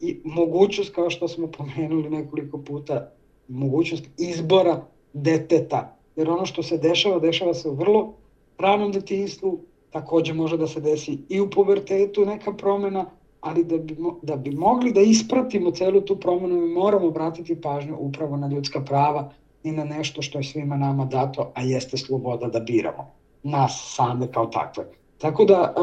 i 0.00 0.20
mogućnost, 0.24 0.94
kao 0.94 1.10
što 1.10 1.28
smo 1.28 1.46
pomenuli 1.46 2.10
nekoliko 2.10 2.58
puta, 2.58 3.12
mogućnost 3.48 4.04
izbora 4.18 4.84
deteta. 5.12 5.96
Jer 6.16 6.30
ono 6.30 6.46
što 6.46 6.62
se 6.62 6.78
dešava, 6.78 7.18
dešava 7.18 7.54
se 7.54 7.68
u 7.68 7.74
vrlo 7.74 8.14
ranom 8.58 8.92
detinstvu, 8.92 9.60
takođe 9.90 10.32
može 10.32 10.56
da 10.56 10.66
se 10.66 10.80
desi 10.80 11.18
i 11.28 11.40
u 11.40 11.50
pubertetu 11.50 12.24
neka 12.26 12.52
promena, 12.52 13.06
ali 13.40 13.64
da 13.64 13.78
bi, 13.78 13.96
da 14.22 14.36
bi 14.36 14.50
mogli 14.50 14.92
da 14.92 15.00
ispratimo 15.00 15.70
celu 15.70 16.00
tu 16.00 16.16
promenu, 16.16 16.60
mi 16.60 16.68
moramo 16.68 17.06
obratiti 17.06 17.60
pažnju 17.60 17.96
upravo 17.98 18.36
na 18.36 18.48
ljudska 18.48 18.80
prava 18.80 19.30
i 19.62 19.72
na 19.72 19.84
nešto 19.84 20.22
što 20.22 20.38
je 20.38 20.44
svima 20.44 20.76
nama 20.76 21.04
dato, 21.04 21.52
a 21.54 21.62
jeste 21.62 21.96
sloboda 21.96 22.46
da 22.46 22.60
biramo 22.60 23.10
nas 23.42 23.94
same 23.96 24.32
kao 24.32 24.46
takve. 24.46 24.84
Tako 25.18 25.44
da 25.44 25.74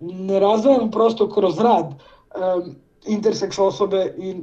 ne 0.00 0.40
razdvajamo 0.40 0.90
prosto 0.90 1.30
kroz 1.30 1.58
rad 1.58 1.94
interseks 3.06 3.58
osobe 3.58 4.14
i 4.18 4.36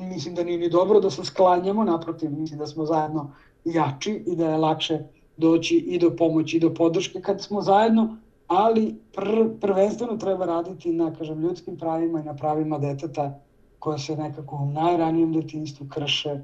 mislim 0.00 0.34
da 0.34 0.44
nije 0.44 0.58
ni 0.58 0.68
dobro 0.68 1.00
da 1.00 1.10
se 1.10 1.24
sklanjamo, 1.24 1.84
naprotiv, 1.84 2.30
mislim 2.30 2.58
da 2.58 2.66
smo 2.66 2.84
zajedno 2.84 3.32
jači 3.64 4.22
i 4.26 4.36
da 4.36 4.50
je 4.50 4.56
lakše 4.56 4.98
doći 5.36 5.76
i 5.76 5.98
do 5.98 6.16
pomoći 6.16 6.56
i 6.56 6.60
do 6.60 6.74
podrške 6.74 7.20
kad 7.20 7.42
smo 7.42 7.62
zajedno, 7.62 8.16
ali 8.48 8.96
pr 9.12 9.28
prvenstveno 9.60 10.16
treba 10.16 10.46
raditi 10.46 10.92
na 10.92 11.14
kažem, 11.14 11.40
ljudskim 11.40 11.78
pravima 11.78 12.20
i 12.20 12.24
na 12.24 12.34
pravima 12.34 12.78
deteta 12.78 13.40
koje 13.78 13.98
se 13.98 14.16
nekako 14.16 14.56
u 14.56 14.66
najranijem 14.66 15.32
detinstvu 15.32 15.86
krše, 15.88 16.40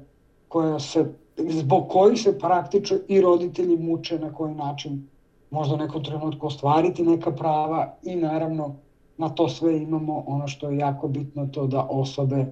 koja 0.47 0.79
se, 0.79 1.05
zbog 1.37 1.87
kojih 1.89 2.21
se 2.21 2.39
praktično 2.39 2.97
i 3.07 3.21
roditelji 3.21 3.77
muče 3.77 4.19
na 4.19 4.33
koji 4.33 4.55
način 4.55 5.07
možda 5.49 5.75
u 5.75 5.77
nekom 5.77 6.03
trenutku 6.03 6.47
ostvariti 6.47 7.03
neka 7.03 7.31
prava 7.31 7.95
i 8.03 8.15
naravno 8.15 8.75
na 9.17 9.29
to 9.29 9.49
sve 9.49 9.81
imamo 9.81 10.23
ono 10.27 10.47
što 10.47 10.69
je 10.69 10.77
jako 10.77 11.07
bitno 11.07 11.45
to 11.45 11.67
da 11.67 11.87
osobe 11.89 12.45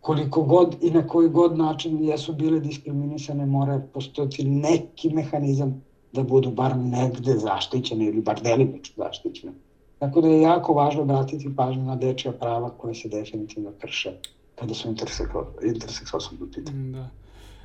koliko 0.00 0.42
god 0.42 0.76
i 0.80 0.90
na 0.90 1.06
koji 1.06 1.28
god 1.28 1.58
način 1.58 2.04
jesu 2.04 2.32
bile 2.32 2.60
diskriminisane 2.60 3.46
mora 3.46 3.80
postojati 3.92 4.44
neki 4.44 5.10
mehanizam 5.10 5.84
da 6.14 6.22
budu 6.22 6.50
bar 6.50 6.76
negde 6.76 7.32
zaštićene 7.32 8.04
ili 8.04 8.20
bar 8.20 8.40
delimično 8.42 9.04
zaštićene. 9.04 9.52
Tako 9.98 10.20
da 10.20 10.28
je 10.28 10.40
jako 10.40 10.72
važno 10.72 11.02
obratiti 11.02 11.56
pažnju 11.56 11.82
na 11.82 11.96
dečja 11.96 12.32
prava 12.32 12.70
koje 12.70 12.94
se 12.94 13.08
definitivno 13.08 13.72
krše 13.80 14.12
kada 14.54 14.74
su 14.74 14.88
interseks 15.62 16.14
osobe 16.14 16.44
u 16.44 16.50
pitanju. 16.50 16.92
Da. 16.92 17.08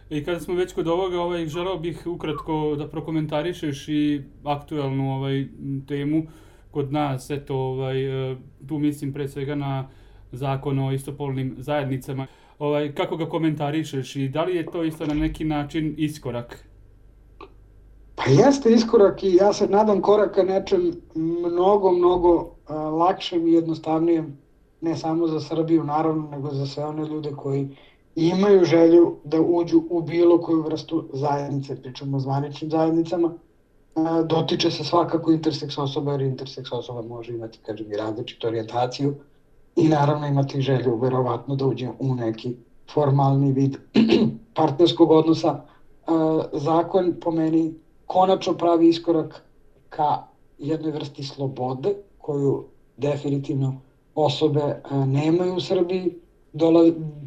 I 0.10 0.24
kada 0.24 0.40
smo 0.40 0.54
već 0.54 0.74
kod 0.74 0.88
ovoga, 0.88 1.22
ovaj, 1.22 1.46
želeo 1.46 1.78
bih 1.78 2.08
ukratko 2.08 2.76
da 2.78 2.88
prokomentarišeš 2.88 3.88
i 3.88 4.22
aktuelnu 4.44 5.16
ovaj, 5.16 5.48
temu 5.88 6.24
kod 6.72 6.94
nas, 6.94 7.30
eto, 7.30 7.56
ovaj, 7.56 8.32
e, 8.32 8.36
tu 8.68 8.78
mislim 8.78 9.14
pre 9.14 9.28
svega 9.28 9.56
na 9.56 9.90
zakon 10.32 10.80
o 10.80 10.92
istopolnim 10.92 11.56
zajednicama. 11.58 12.28
Ovaj, 12.60 12.96
kako 12.96 13.18
ga 13.18 13.30
komentarišeš 13.30 14.16
i 14.16 14.28
da 14.28 14.44
li 14.44 14.56
je 14.56 14.66
to 14.66 14.84
isto 14.84 15.06
na 15.06 15.14
neki 15.14 15.46
način 15.46 15.96
iskorak? 15.98 16.69
Pa 18.20 18.32
jeste 18.32 18.72
iskorak 18.72 19.24
i 19.24 19.36
ja 19.36 19.54
se 19.54 19.68
nadam 19.68 20.02
koraka 20.02 20.44
nečem 20.44 20.92
mnogo, 21.16 21.92
mnogo 21.92 22.52
lakšem 23.00 23.48
i 23.48 23.54
jednostavnijem, 23.54 24.38
ne 24.82 24.96
samo 24.98 25.28
za 25.28 25.40
Srbiju 25.40 25.84
naravno, 25.84 26.28
nego 26.32 26.52
za 26.52 26.66
sve 26.66 26.86
one 26.86 27.08
ljude 27.08 27.32
koji 27.32 27.68
imaju 28.16 28.66
želju 28.66 29.16
da 29.24 29.42
uđu 29.42 29.84
u 29.90 30.02
bilo 30.02 30.42
koju 30.42 30.62
vrstu 30.62 31.04
zajednice, 31.14 31.82
pričamo 31.82 32.18
o 32.18 32.20
zvaničnim 32.20 32.72
zajednicama, 32.72 33.34
dotiče 34.26 34.72
se 34.72 34.84
svakako 34.84 35.32
interseks 35.32 35.78
osoba, 35.78 36.12
jer 36.12 36.22
interseks 36.22 36.72
osoba 36.72 37.02
može 37.02 37.34
imati, 37.34 37.60
kažem, 37.66 37.92
i 37.92 37.98
različitu 37.98 38.48
orijentaciju 38.48 39.14
i 39.76 39.88
naravno 39.88 40.28
imati 40.28 40.62
želju, 40.62 40.98
verovatno, 40.98 41.56
da 41.56 41.66
uđe 41.66 41.90
u 42.00 42.16
neki 42.16 42.56
formalni 42.94 43.52
vid 43.52 43.78
partnerskog 44.56 45.12
odnosa. 45.12 45.62
Zakon 46.54 47.14
po 47.22 47.32
meni 47.32 47.74
konačno 48.10 48.54
pravi 48.58 48.90
iskorak 48.90 49.44
ka 49.90 50.24
jednoj 50.58 50.92
vrsti 50.92 51.24
slobode, 51.24 51.94
koju 52.18 52.64
definitivno 52.98 53.76
osobe 54.16 54.82
nemaju 55.06 55.56
u 55.56 55.60
Srbiji. 55.60 56.16
Dola, 56.54 56.84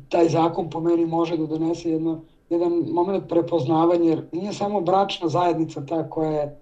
taj 0.09 0.29
zakon 0.29 0.71
po 0.71 0.81
meni 0.81 1.07
može 1.07 1.37
da 1.37 1.47
donese 1.47 1.91
jedno 1.91 2.21
jedan 2.51 2.73
moment 2.73 3.29
prepoznavanja, 3.29 4.11
jer 4.11 4.25
nije 4.33 4.53
samo 4.53 4.81
bračna 4.81 5.29
zajednica 5.29 5.87
ta 5.87 6.11
koja 6.11 6.31
je, 6.31 6.59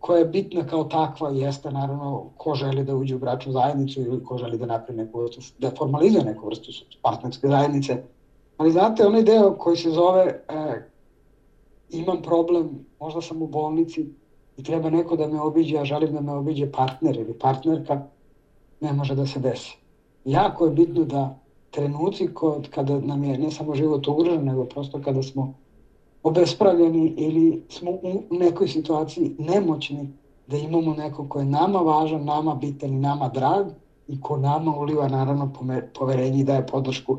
koja 0.00 0.18
je 0.18 0.24
bitna 0.24 0.66
kao 0.66 0.84
takva, 0.84 1.30
jeste 1.30 1.70
naravno 1.70 2.24
ko 2.36 2.54
želi 2.54 2.84
da 2.84 2.96
uđe 2.96 3.14
u 3.14 3.18
bračnu 3.18 3.52
zajednicu 3.52 4.00
ili 4.00 4.24
ko 4.24 4.38
želi 4.38 4.58
da 4.58 4.66
napravi 4.66 4.98
neku 4.98 5.20
vrstu, 5.20 5.40
da 5.58 5.70
formalizuje 5.78 6.24
neku 6.24 6.46
vrstu 6.46 6.72
partnerske 7.02 7.48
zajednice. 7.48 8.02
Ali 8.56 8.72
znate, 8.72 9.06
onaj 9.06 9.22
deo 9.22 9.54
koji 9.58 9.76
se 9.76 9.90
zove 9.90 10.42
e, 10.48 10.91
imam 11.92 12.22
problem, 12.22 12.86
možda 13.00 13.20
sam 13.20 13.42
u 13.42 13.46
bolnici 13.46 14.06
i 14.56 14.62
treba 14.62 14.90
neko 14.90 15.16
da 15.16 15.26
me 15.26 15.40
obiđe, 15.40 15.78
a 15.78 15.84
želim 15.84 16.12
da 16.12 16.20
me 16.20 16.32
obiđe 16.32 16.72
partner 16.72 17.16
ili 17.16 17.38
partnerka, 17.38 18.06
ne 18.80 18.92
može 18.92 19.14
da 19.14 19.26
se 19.26 19.40
desi. 19.40 19.76
Jako 20.24 20.64
je 20.64 20.70
bitno 20.70 21.04
da 21.04 21.38
trenuci 21.70 22.34
kod, 22.34 22.68
kada 22.70 23.00
nam 23.00 23.24
je 23.24 23.38
ne 23.38 23.50
samo 23.50 23.74
život 23.74 24.08
ugrožen, 24.08 24.44
nego 24.44 24.64
prosto 24.64 25.02
kada 25.02 25.22
smo 25.22 25.54
obespravljeni 26.22 27.14
ili 27.16 27.64
smo 27.68 27.90
u 27.90 28.22
nekoj 28.30 28.68
situaciji 28.68 29.36
nemoćni 29.38 30.12
da 30.46 30.56
imamo 30.56 30.94
neko 30.94 31.28
ko 31.28 31.38
je 31.38 31.44
nama 31.44 31.78
važan, 31.78 32.24
nama 32.24 32.54
bitan 32.54 32.92
i 32.92 33.00
nama 33.00 33.28
drag 33.28 33.66
i 34.08 34.20
ko 34.20 34.36
nama 34.36 34.76
uliva 34.76 35.08
naravno 35.08 35.52
poverenje 35.94 36.40
i 36.40 36.44
daje 36.44 36.66
podršku 36.66 37.18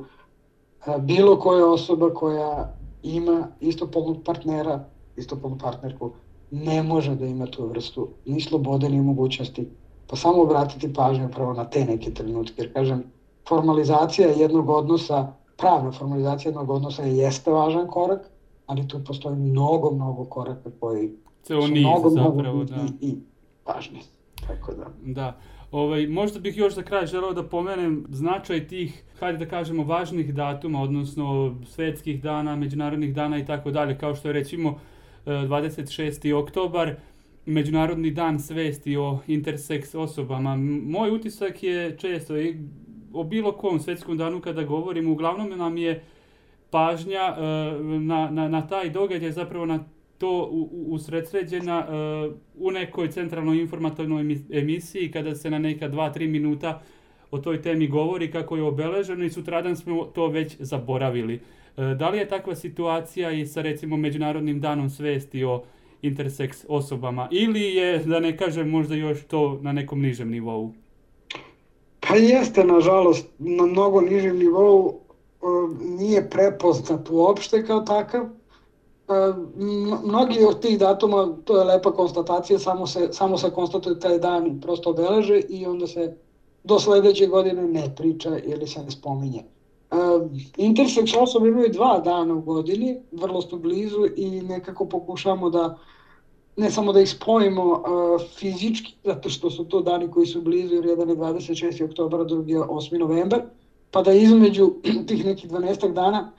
bilo 1.00 1.40
koja 1.40 1.68
osoba 1.68 2.14
koja 2.14 2.76
ima 3.04 3.48
istopolnog 3.60 4.18
partnera, 4.26 4.86
istopolnu 5.18 5.58
partnerku, 5.58 6.12
ne 6.52 6.84
može 6.84 7.16
da 7.16 7.26
ima 7.26 7.46
tu 7.46 7.68
vrstu 7.68 8.08
ni 8.26 8.42
slobode 8.42 8.90
ni 8.90 9.02
mogućnosti, 9.02 9.70
pa 10.08 10.16
samo 10.16 10.42
obratiti 10.42 10.94
pažnju 10.94 11.30
pravo 11.32 11.54
na 11.54 11.66
te 11.70 11.86
neke 11.86 12.14
trenutke, 12.14 12.54
jer 12.58 12.74
kažem, 12.74 13.04
formalizacija 13.50 14.28
jednog 14.28 14.70
odnosa, 14.70 15.34
pravna 15.58 15.92
formalizacija 15.92 16.50
jednog 16.50 16.70
odnosa 16.70 17.04
jeste 17.04 17.52
važan 17.52 17.88
korak, 17.88 18.30
ali 18.66 18.88
tu 18.88 19.04
postoji 19.08 19.36
mnogo, 19.36 19.92
mnogo 19.92 20.26
koraka 20.26 20.70
koji 20.80 21.12
Ceo 21.44 21.62
su 21.62 21.68
niz, 21.68 21.84
mnogo, 21.84 22.10
zapravo, 22.10 22.34
mnogo 22.36 22.64
da. 22.64 22.76
i, 22.76 23.08
i 23.10 23.16
važni. 23.66 24.00
Tako 24.48 24.74
da. 24.74 24.86
Da. 25.02 25.34
Ovaj, 25.74 26.08
možda 26.08 26.40
bih 26.40 26.58
još 26.58 26.76
za 26.76 26.84
kraj 26.84 27.06
želeo 27.06 27.34
da 27.34 27.44
pomenem 27.44 28.06
značaj 28.10 28.68
tih, 28.68 29.04
hajde 29.20 29.38
da 29.38 29.46
kažemo, 29.50 29.84
važnih 29.84 30.34
datuma, 30.34 30.82
odnosno 30.82 31.56
svetskih 31.66 32.22
dana, 32.22 32.56
međunarodnih 32.56 33.14
dana 33.14 33.38
i 33.38 33.46
tako 33.46 33.72
dalje, 33.72 33.98
kao 33.98 34.16
što 34.16 34.28
je 34.28 34.34
recimo 34.34 34.80
26. 35.26 36.30
E, 36.30 36.36
oktobar, 36.36 36.96
Međunarodni 37.46 38.12
dan 38.12 38.40
svesti 38.40 38.98
o 38.98 39.20
interseks 39.28 39.96
osobama. 39.96 40.56
Moj 40.86 41.12
utisak 41.12 41.64
je 41.64 41.98
često 41.98 42.38
i 42.38 42.56
o 43.14 43.24
bilo 43.24 43.52
kom 43.52 43.80
svetskom 43.80 44.18
danu 44.18 44.42
kada 44.42 44.64
govorimo, 44.64 45.12
uglavnom 45.12 45.58
nam 45.58 45.78
je 45.78 46.04
pažnja 46.70 47.36
e, 47.38 47.42
na, 47.84 48.30
na, 48.32 48.48
na 48.48 48.68
taj 48.68 48.90
događaj, 48.90 49.32
zapravo 49.32 49.66
na 49.66 49.80
to 50.18 50.50
usredsređena 50.72 51.88
uh, 51.88 52.34
u 52.56 52.72
nekoj 52.72 53.12
centralnoj 53.12 53.60
informativnoj 53.60 54.38
emisiji 54.52 55.12
kada 55.12 55.36
se 55.36 55.50
na 55.50 55.60
neka 55.60 55.90
2-3 55.90 56.28
minuta 56.28 56.82
o 57.32 57.38
toj 57.38 57.62
temi 57.62 57.88
govori 57.88 58.32
kako 58.32 58.56
je 58.56 58.64
obeleženo 58.64 59.26
i 59.26 59.30
sutradan 59.30 59.76
smo 59.76 60.06
to 60.06 60.28
već 60.28 60.56
zaboravili. 60.60 61.40
Uh, 61.78 61.92
da 61.92 62.10
li 62.10 62.18
je 62.18 62.28
takva 62.28 62.56
situacija 62.56 63.32
i 63.32 63.46
sa 63.46 63.62
recimo 63.62 63.98
Međunarodnim 63.98 64.62
danom 64.62 64.90
svesti 64.90 65.44
o 65.44 65.64
interseks 66.02 66.66
osobama 66.68 67.28
ili 67.32 67.62
je, 67.62 67.98
da 67.98 68.20
ne 68.20 68.38
kažem, 68.38 68.70
možda 68.70 68.96
još 68.96 69.24
to 69.24 69.60
na 69.62 69.72
nekom 69.72 70.02
nižem 70.02 70.30
nivou? 70.30 70.74
Pa 72.00 72.16
jeste, 72.16 72.64
nažalost, 72.64 73.30
na 73.40 73.66
mnogo 73.66 74.02
nižem 74.02 74.38
nivou 74.38 75.00
nije 76.00 76.30
prepoznat 76.30 77.10
uopšte 77.10 77.66
kao 77.66 77.82
takav. 77.82 78.26
Mnogi 80.04 80.46
od 80.46 80.62
tih 80.62 80.80
datuma, 80.80 81.38
to 81.46 81.58
je 81.58 81.64
lepa 81.64 81.92
konstatacija, 81.92 82.60
samo 82.60 82.88
se, 82.88 83.10
samo 83.12 83.38
se 83.38 83.50
konstatuje 83.50 84.00
taj 84.00 84.20
dan 84.20 84.60
prosto 84.62 84.90
obeleže 84.90 85.40
i 85.50 85.66
onda 85.66 85.88
se 85.88 86.18
do 86.64 86.80
sledeće 86.80 87.28
godine 87.28 87.68
ne 87.68 87.96
priča 87.96 88.38
ili 88.38 88.68
se 88.68 88.84
ne 88.84 88.92
spominje. 88.92 89.44
Interseks 90.58 91.12
osobe 91.20 91.48
imaju 91.48 91.70
dva 91.70 92.00
dana 92.00 92.34
u 92.34 92.42
godini, 92.42 93.02
vrlo 93.12 93.42
su 93.42 93.60
blizu 93.60 94.06
i 94.16 94.42
nekako 94.42 94.86
pokušamo 94.86 95.50
da 95.50 95.78
ne 96.58 96.72
samo 96.72 96.94
da 96.94 97.02
ih 97.02 97.10
spojimo 97.10 97.64
uh, 97.64 98.22
fizički, 98.36 98.96
zato 99.04 99.30
što 99.30 99.50
su 99.50 99.64
to 99.64 99.82
dani 99.82 100.12
koji 100.12 100.26
su 100.26 100.42
blizu, 100.42 100.76
jer 100.76 100.86
jedan 100.86 101.10
je 101.10 101.16
26. 101.16 101.86
oktobra, 101.86 102.24
drugi 102.24 102.52
je 102.52 102.60
8. 102.60 102.98
novembar, 102.98 103.42
pa 103.92 104.02
da 104.02 104.14
između 104.14 104.74
tih 105.08 105.26
nekih 105.26 105.52
12 105.52 105.94
dana 105.94 106.32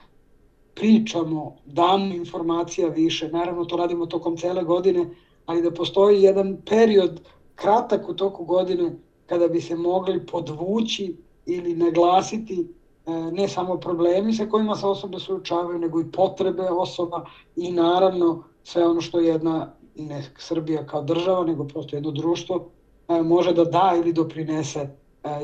pričamo, 0.75 1.55
damo 1.65 2.13
informacija 2.13 2.89
više. 2.89 3.29
Naravno, 3.29 3.65
to 3.65 3.77
radimo 3.77 4.05
tokom 4.05 4.37
cele 4.37 4.63
godine, 4.63 5.05
ali 5.45 5.61
da 5.61 5.71
postoji 5.71 6.21
jedan 6.21 6.57
period 6.65 7.21
kratak 7.55 8.09
u 8.09 8.13
toku 8.13 8.45
godine 8.45 8.91
kada 9.25 9.47
bi 9.47 9.61
se 9.61 9.75
mogli 9.75 10.25
podvući 10.25 11.15
ili 11.45 11.73
naglasiti 11.73 12.67
e, 13.05 13.11
ne 13.11 13.47
samo 13.47 13.77
problemi 13.77 14.33
sa 14.33 14.45
kojima 14.45 14.75
se 14.75 14.85
osobe 14.85 15.19
suočavaju, 15.19 15.79
nego 15.79 16.01
i 16.01 16.11
potrebe 16.11 16.63
osoba 16.63 17.25
i 17.55 17.71
naravno 17.71 18.43
sve 18.63 18.85
ono 18.87 19.01
što 19.01 19.19
jedna 19.19 19.67
ne 19.95 20.23
Srbija 20.37 20.85
kao 20.85 21.01
država, 21.01 21.45
nego 21.45 21.63
prosto 21.63 21.95
jedno 21.95 22.11
društvo 22.11 22.65
e, 23.07 23.21
može 23.21 23.53
da 23.53 23.63
da 23.63 23.93
ili 23.97 24.13
doprinese 24.13 24.87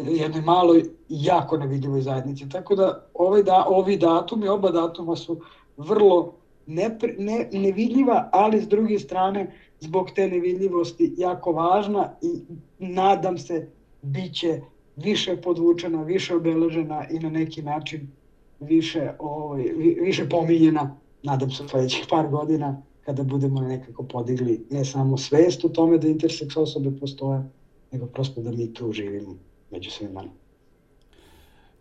jednoj 0.06 0.42
maloj 0.42 0.84
jako 1.10 1.58
nevidljivoj 1.58 2.02
zajednici. 2.02 2.50
Tako 2.50 2.76
da, 2.76 3.06
ovaj 3.14 3.44
da 3.44 3.66
ovi 3.68 3.98
datumi, 3.98 4.48
oba 4.48 4.72
datuma 4.72 5.16
su 5.16 5.42
vrlo 5.78 6.34
ne, 6.68 6.98
ne, 7.18 7.50
nevidljiva, 7.52 8.30
ali 8.34 8.62
s 8.62 8.68
druge 8.68 9.00
strane 9.00 9.56
zbog 9.80 10.12
te 10.16 10.28
nevidljivosti 10.28 11.14
jako 11.18 11.52
važna 11.52 12.14
i 12.22 12.42
nadam 12.80 13.38
se 13.38 13.68
biće 14.02 14.62
više 14.96 15.38
podvučena, 15.42 16.04
više 16.04 16.36
obeležena 16.36 17.06
i 17.10 17.20
na 17.20 17.30
neki 17.30 17.62
način 17.62 18.08
više, 18.60 19.12
ovaj, 19.20 19.64
više 20.02 20.30
pominjena, 20.30 20.96
nadam 21.24 21.52
se, 21.52 21.68
sledećih 21.68 22.06
par 22.10 22.28
godina 22.28 22.82
kada 23.06 23.24
budemo 23.24 23.62
nekako 23.62 24.04
podigli 24.04 24.66
ne 24.70 24.86
samo 24.86 25.18
svest 25.18 25.66
o 25.66 25.70
tome 25.70 25.98
da 25.98 26.08
interseks 26.08 26.58
osobe 26.58 26.92
postoje, 27.00 27.44
nego 27.92 28.06
prosto 28.06 28.42
da 28.42 28.52
mi 28.52 28.74
tu 28.74 28.92
živimo 28.92 29.36
među 29.72 29.92
svima. 29.92 30.24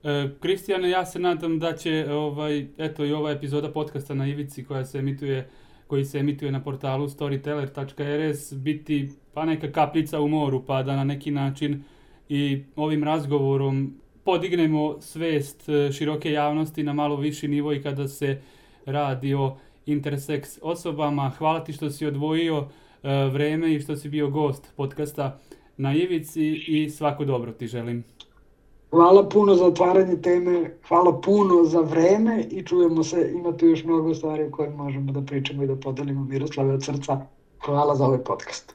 E, 0.05 0.29
Kristijane, 0.41 0.91
ja 0.91 1.07
se 1.07 1.19
nadam 1.19 1.59
da 1.59 1.73
će 1.77 2.07
ovaj, 2.13 2.67
eto 2.79 3.05
i 3.05 3.13
ova 3.13 3.31
epizoda 3.31 3.73
podcasta 3.73 4.15
na 4.15 4.27
Ivici 4.27 4.65
koja 4.65 4.85
se 4.85 4.99
emituje 4.99 5.51
koji 5.87 6.05
se 6.05 6.19
emituje 6.19 6.53
na 6.53 6.63
portalu 6.63 7.09
storyteller.rs 7.09 8.55
biti 8.55 9.11
pa 9.35 9.45
neka 9.45 9.73
kaplica 9.73 10.21
u 10.21 10.29
moru 10.29 10.65
pa 10.67 10.83
da 10.83 10.97
na 10.97 11.05
neki 11.05 11.31
način 11.31 11.85
i 12.29 12.63
ovim 12.77 13.05
razgovorom 13.05 14.01
podignemo 14.25 15.01
svest 15.01 15.69
e, 15.69 15.93
široke 15.93 16.33
javnosti 16.33 16.83
na 16.83 16.93
malo 16.93 17.17
viši 17.17 17.49
nivo 17.49 17.73
i 17.73 17.83
kada 17.83 18.09
se 18.09 18.41
radi 18.87 19.35
o 19.35 19.57
interseks 19.87 20.59
osobama. 20.63 21.31
Hvala 21.39 21.65
ti 21.65 21.73
što 21.73 21.91
si 21.91 22.07
odvojio 22.07 22.59
uh, 22.59 22.69
vreme 23.33 23.75
i 23.75 23.81
što 23.81 23.97
si 23.97 24.09
bio 24.09 24.31
gost 24.31 24.73
podcasta 24.77 25.39
na 25.81 25.95
Ivici 25.95 26.65
i 26.67 26.91
svako 26.91 27.25
dobro 27.25 27.53
ti 27.53 27.67
želim. 27.67 28.05
Hvala 28.91 29.29
puno 29.29 29.55
za 29.55 29.65
otvaranje 29.67 30.17
teme, 30.17 30.77
hvala 30.89 31.21
puno 31.21 31.65
za 31.65 31.81
vreme 31.81 32.45
i 32.51 32.63
čujemo 32.63 33.05
se, 33.05 33.33
ima 33.35 33.57
tu 33.57 33.67
još 33.67 33.85
mnogo 33.85 34.15
stvari 34.15 34.43
o 34.45 34.51
kojima 34.51 34.85
možemo 34.85 35.13
da 35.13 35.23
pričamo 35.23 35.63
i 35.63 35.67
da 35.67 35.77
podelimo 35.77 36.25
Miroslave 36.25 36.75
od 36.75 36.85
srca. 36.85 37.21
Hvala 37.65 37.95
za 37.95 38.07
ovaj 38.07 38.19
podcast. 38.19 38.75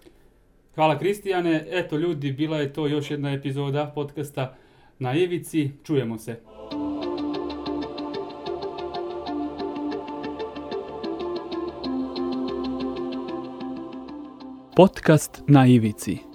Hvala 0.76 1.00
Kristijane, 1.00 1.68
eto 1.70 1.98
ljudi, 1.98 2.32
bila 2.32 2.58
je 2.58 2.74
to 2.74 2.88
još 2.88 3.12
jedna 3.12 3.32
epizoda 3.32 3.91
podcasta 3.96 4.56
na 5.00 5.13
Ivici, 5.13 5.70
čujemo 5.84 6.18
se. 6.18 6.39
Podcast 14.76 15.44
na 15.48 15.68
ivici. 15.68 16.35